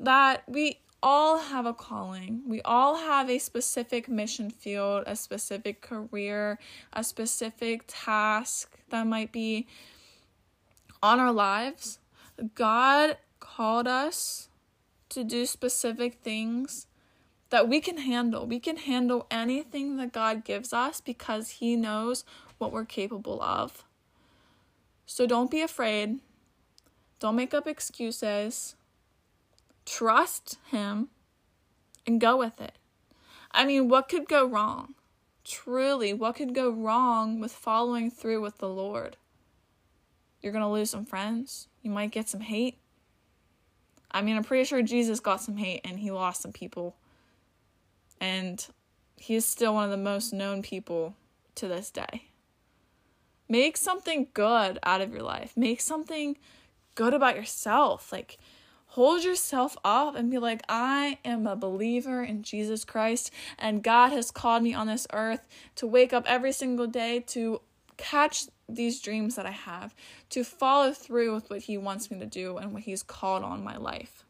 that 0.00 0.42
we 0.46 0.80
all 1.02 1.38
have 1.38 1.66
a 1.66 1.74
calling. 1.74 2.42
We 2.46 2.60
all 2.62 2.96
have 2.96 3.28
a 3.30 3.38
specific 3.38 4.08
mission 4.08 4.50
field, 4.50 5.04
a 5.06 5.16
specific 5.16 5.80
career, 5.80 6.58
a 6.92 7.04
specific 7.04 7.84
task 7.86 8.72
that 8.90 9.06
might 9.06 9.30
be 9.30 9.66
on 11.04 11.20
our 11.20 11.32
lives. 11.32 11.98
God 12.54 13.18
called 13.38 13.86
us 13.86 14.48
to 15.10 15.22
do 15.22 15.44
specific 15.44 16.14
things 16.22 16.86
that 17.50 17.68
we 17.68 17.78
can 17.78 17.98
handle. 17.98 18.46
We 18.46 18.58
can 18.58 18.78
handle 18.78 19.26
anything 19.30 19.98
that 19.98 20.12
God 20.12 20.46
gives 20.46 20.72
us 20.72 21.02
because 21.02 21.50
He 21.50 21.76
knows 21.76 22.24
what 22.56 22.72
we're 22.72 22.86
capable 22.86 23.42
of. 23.42 23.84
So 25.04 25.26
don't 25.26 25.50
be 25.50 25.60
afraid. 25.60 26.20
Don't 27.20 27.36
make 27.36 27.52
up 27.52 27.66
excuses. 27.66 28.74
Trust 29.84 30.56
Him 30.70 31.08
and 32.06 32.18
go 32.18 32.38
with 32.38 32.62
it. 32.62 32.78
I 33.52 33.66
mean, 33.66 33.90
what 33.90 34.08
could 34.08 34.26
go 34.26 34.46
wrong? 34.46 34.94
Truly, 35.44 36.14
what 36.14 36.36
could 36.36 36.54
go 36.54 36.70
wrong 36.70 37.40
with 37.40 37.52
following 37.52 38.10
through 38.10 38.40
with 38.40 38.56
the 38.56 38.70
Lord? 38.70 39.18
You're 40.44 40.52
going 40.52 40.62
to 40.62 40.68
lose 40.68 40.90
some 40.90 41.06
friends. 41.06 41.68
You 41.80 41.90
might 41.90 42.10
get 42.10 42.28
some 42.28 42.42
hate. 42.42 42.76
I 44.10 44.20
mean, 44.20 44.36
I'm 44.36 44.44
pretty 44.44 44.64
sure 44.64 44.82
Jesus 44.82 45.18
got 45.18 45.40
some 45.40 45.56
hate 45.56 45.80
and 45.84 45.98
he 45.98 46.10
lost 46.10 46.42
some 46.42 46.52
people. 46.52 46.96
And 48.20 48.64
he 49.16 49.36
is 49.36 49.46
still 49.46 49.72
one 49.72 49.84
of 49.84 49.90
the 49.90 49.96
most 49.96 50.34
known 50.34 50.60
people 50.60 51.16
to 51.54 51.66
this 51.66 51.90
day. 51.90 52.28
Make 53.48 53.78
something 53.78 54.28
good 54.34 54.78
out 54.82 55.00
of 55.00 55.14
your 55.14 55.22
life. 55.22 55.56
Make 55.56 55.80
something 55.80 56.36
good 56.94 57.14
about 57.14 57.36
yourself. 57.36 58.12
Like, 58.12 58.36
hold 58.88 59.24
yourself 59.24 59.78
up 59.82 60.14
and 60.14 60.30
be 60.30 60.36
like, 60.36 60.62
I 60.68 61.18
am 61.24 61.46
a 61.46 61.56
believer 61.56 62.22
in 62.22 62.42
Jesus 62.42 62.84
Christ, 62.84 63.30
and 63.58 63.82
God 63.82 64.12
has 64.12 64.30
called 64.30 64.62
me 64.62 64.72
on 64.72 64.86
this 64.86 65.06
earth 65.12 65.48
to 65.76 65.86
wake 65.86 66.12
up 66.12 66.24
every 66.26 66.52
single 66.52 66.86
day 66.86 67.20
to 67.28 67.60
catch 67.96 68.46
these 68.68 69.00
dreams 69.00 69.36
that 69.36 69.46
I 69.46 69.50
have, 69.50 69.94
to 70.30 70.44
follow 70.44 70.92
through 70.92 71.34
with 71.34 71.50
what 71.50 71.60
He 71.60 71.76
wants 71.76 72.10
me 72.10 72.18
to 72.18 72.26
do 72.26 72.56
and 72.56 72.72
what 72.72 72.82
He's 72.82 73.02
called 73.02 73.42
on 73.42 73.64
my 73.64 73.76
life. 73.76 74.24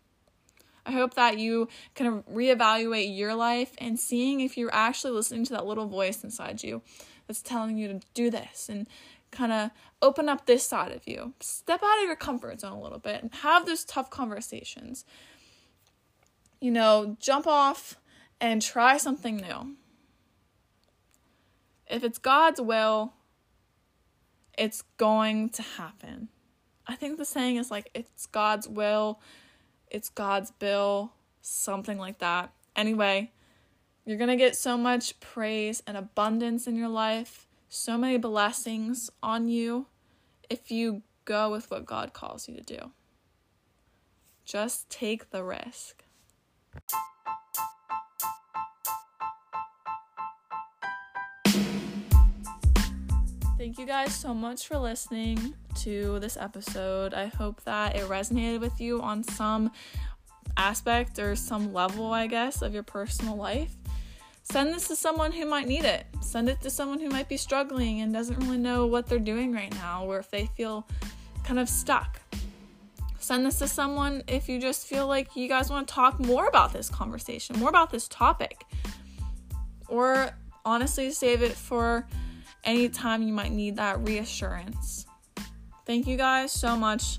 I 0.87 0.93
hope 0.93 1.15
that 1.15 1.39
you 1.39 1.69
can 1.95 2.23
reevaluate 2.25 3.17
your 3.17 3.35
life 3.35 3.73
and 3.79 3.99
seeing 3.99 4.41
if 4.41 4.57
you're 4.59 4.75
actually 4.75 5.13
listening 5.13 5.45
to 5.47 5.55
that 5.55 5.67
little 5.67 5.87
voice 5.87 6.23
inside 6.23 6.63
you 6.63 6.83
that's 7.27 7.41
telling 7.41 7.79
you 7.79 7.89
to 7.89 8.01
do 8.13 8.31
this 8.31 8.69
and 8.69 8.87
kind 9.31 9.53
of 9.53 9.71
open 10.03 10.29
up 10.29 10.47
this 10.47 10.67
side 10.67 10.93
of 10.93 11.07
you. 11.07 11.33
Step 11.41 11.83
out 11.83 11.99
of 12.01 12.07
your 12.07 12.17
comfort 12.17 12.61
zone 12.61 12.73
a 12.73 12.81
little 12.81 12.99
bit 12.99 13.23
and 13.23 13.35
have 13.37 13.67
those 13.67 13.85
tough 13.85 14.11
conversations. 14.11 15.05
You 16.61 16.71
know, 16.71 17.17
jump 17.19 17.47
off 17.47 17.99
and 18.41 18.61
try 18.61 18.97
something 18.99 19.37
new. 19.37 19.77
If 21.87 22.05
it's 22.05 22.19
God's 22.19 22.61
will, 22.61 23.15
it's 24.57 24.83
going 24.97 25.51
to 25.51 25.63
happen. 25.63 26.29
I 26.87 26.97
think 26.97 27.19
the 27.19 27.25
saying 27.25 27.57
is 27.57 27.71
like, 27.71 27.91
it's 27.95 28.27
God's 28.27 28.69
will, 28.69 29.21
it's 29.91 30.09
God's 30.09 30.51
bill, 30.51 31.13
something 31.41 31.99
like 31.99 32.19
that. 32.19 32.53
Anyway, 32.77 33.33
you're 34.05 34.19
going 34.19 34.29
to 34.29 34.37
get 34.37 34.57
so 34.57 34.77
much 34.77 35.19
praise 35.21 35.83
and 35.87 35.97
abundance 35.97 36.67
in 36.67 36.77
your 36.77 36.89
life 36.89 37.47
so 37.75 37.99
many 37.99 38.17
blessings 38.17 39.11
on 39.21 39.49
you 39.49 39.87
if 40.49 40.71
you 40.71 41.03
go 41.25 41.51
with 41.51 41.71
what 41.73 41.85
God 41.85 42.13
calls 42.13 42.49
you 42.49 42.55
to 42.55 42.63
do. 42.63 42.93
Just 44.45 44.89
take 44.91 45.31
the 45.31 45.43
risk. 45.43 46.05
Thank 53.57 53.79
you 53.79 53.87
guys 53.87 54.15
so 54.15 54.35
much 54.35 54.67
for 54.67 54.79
listening 54.79 55.55
to 55.77 56.19
this 56.19 56.37
episode. 56.37 57.15
I 57.15 57.27
hope 57.27 57.63
that 57.65 57.97
it 57.97 58.09
resonated 58.09 58.61
with 58.61 58.81
you 58.81 59.01
on 59.01 59.23
some 59.23 59.71
aspect 60.57 61.19
or 61.19 61.37
some 61.37 61.73
level, 61.73 62.13
I 62.13 62.27
guess, 62.27 62.63
of 62.63 62.75
your 62.75 62.83
personal 62.83 63.37
life 63.37 63.75
send 64.45 64.73
this 64.73 64.89
to 64.89 64.97
someone 64.97 65.33
who 65.33 65.47
might 65.47 65.67
need 65.67 65.85
it. 65.85 66.07
Send 66.21 66.49
it 66.49 66.61
to 66.61 66.71
someone 66.71 67.01
who 67.01 67.09
might 67.09 67.29
be 67.29 67.37
struggling 67.37 68.01
and 68.01 68.13
doesn't 68.13 68.39
really 68.39 68.59
know 68.59 68.87
what 68.87 69.07
they're 69.07 69.19
doing 69.19 69.53
right 69.53 69.75
now, 69.75 70.05
or 70.05 70.19
if 70.19 70.31
they 70.31 70.47
feel 70.55 70.87
kind 71.43 71.59
of 71.59 71.69
stuck. 71.69 72.21
Send 73.19 73.47
this 73.47 73.59
to 73.61 73.67
someone 73.67 74.23
if 74.29 74.49
you 74.49 74.61
just 74.61 74.87
feel 74.87 75.09
like 75.09 75.35
you 75.35 75.49
guys 75.49 75.71
want 75.71 75.89
to 75.89 75.95
talk 75.95 76.21
more 76.21 76.47
about 76.47 76.73
this 76.73 76.91
conversation, 76.91 77.59
more 77.59 77.71
about 77.71 77.91
this 77.91 78.07
topic. 78.07 78.65
Or 79.89 80.31
honestly, 80.65 81.11
save 81.11 81.43
it 81.43 81.53
for 81.53 82.07
any 82.65 82.89
time 82.89 83.23
you 83.23 83.33
might 83.33 83.53
need 83.53 83.77
that 83.77 84.01
reassurance. 84.01 85.07
Thank 85.87 86.07
you 86.07 86.17
guys 86.17 86.53
so 86.53 86.77
much 86.77 87.19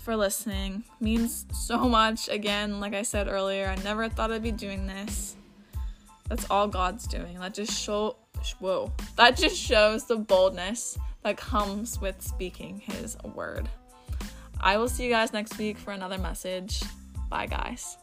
for 0.00 0.16
listening. 0.16 0.84
It 0.86 1.04
means 1.04 1.46
so 1.52 1.88
much. 1.88 2.28
Again, 2.28 2.80
like 2.80 2.94
I 2.94 3.02
said 3.02 3.28
earlier, 3.28 3.66
I 3.66 3.82
never 3.82 4.08
thought 4.08 4.32
I'd 4.32 4.42
be 4.42 4.52
doing 4.52 4.86
this. 4.86 5.36
That's 6.28 6.48
all 6.50 6.68
God's 6.68 7.06
doing. 7.06 7.38
That 7.40 7.54
just 7.54 7.78
show 7.78 8.16
whoa. 8.58 8.92
That 9.16 9.36
just 9.36 9.56
shows 9.56 10.06
the 10.06 10.16
boldness 10.16 10.98
that 11.22 11.36
comes 11.36 12.00
with 12.00 12.20
speaking 12.20 12.80
his 12.80 13.16
word. 13.34 13.68
I 14.60 14.76
will 14.76 14.88
see 14.88 15.04
you 15.04 15.10
guys 15.10 15.32
next 15.32 15.58
week 15.58 15.78
for 15.78 15.92
another 15.92 16.18
message. 16.18 16.82
Bye 17.28 17.46
guys. 17.46 17.96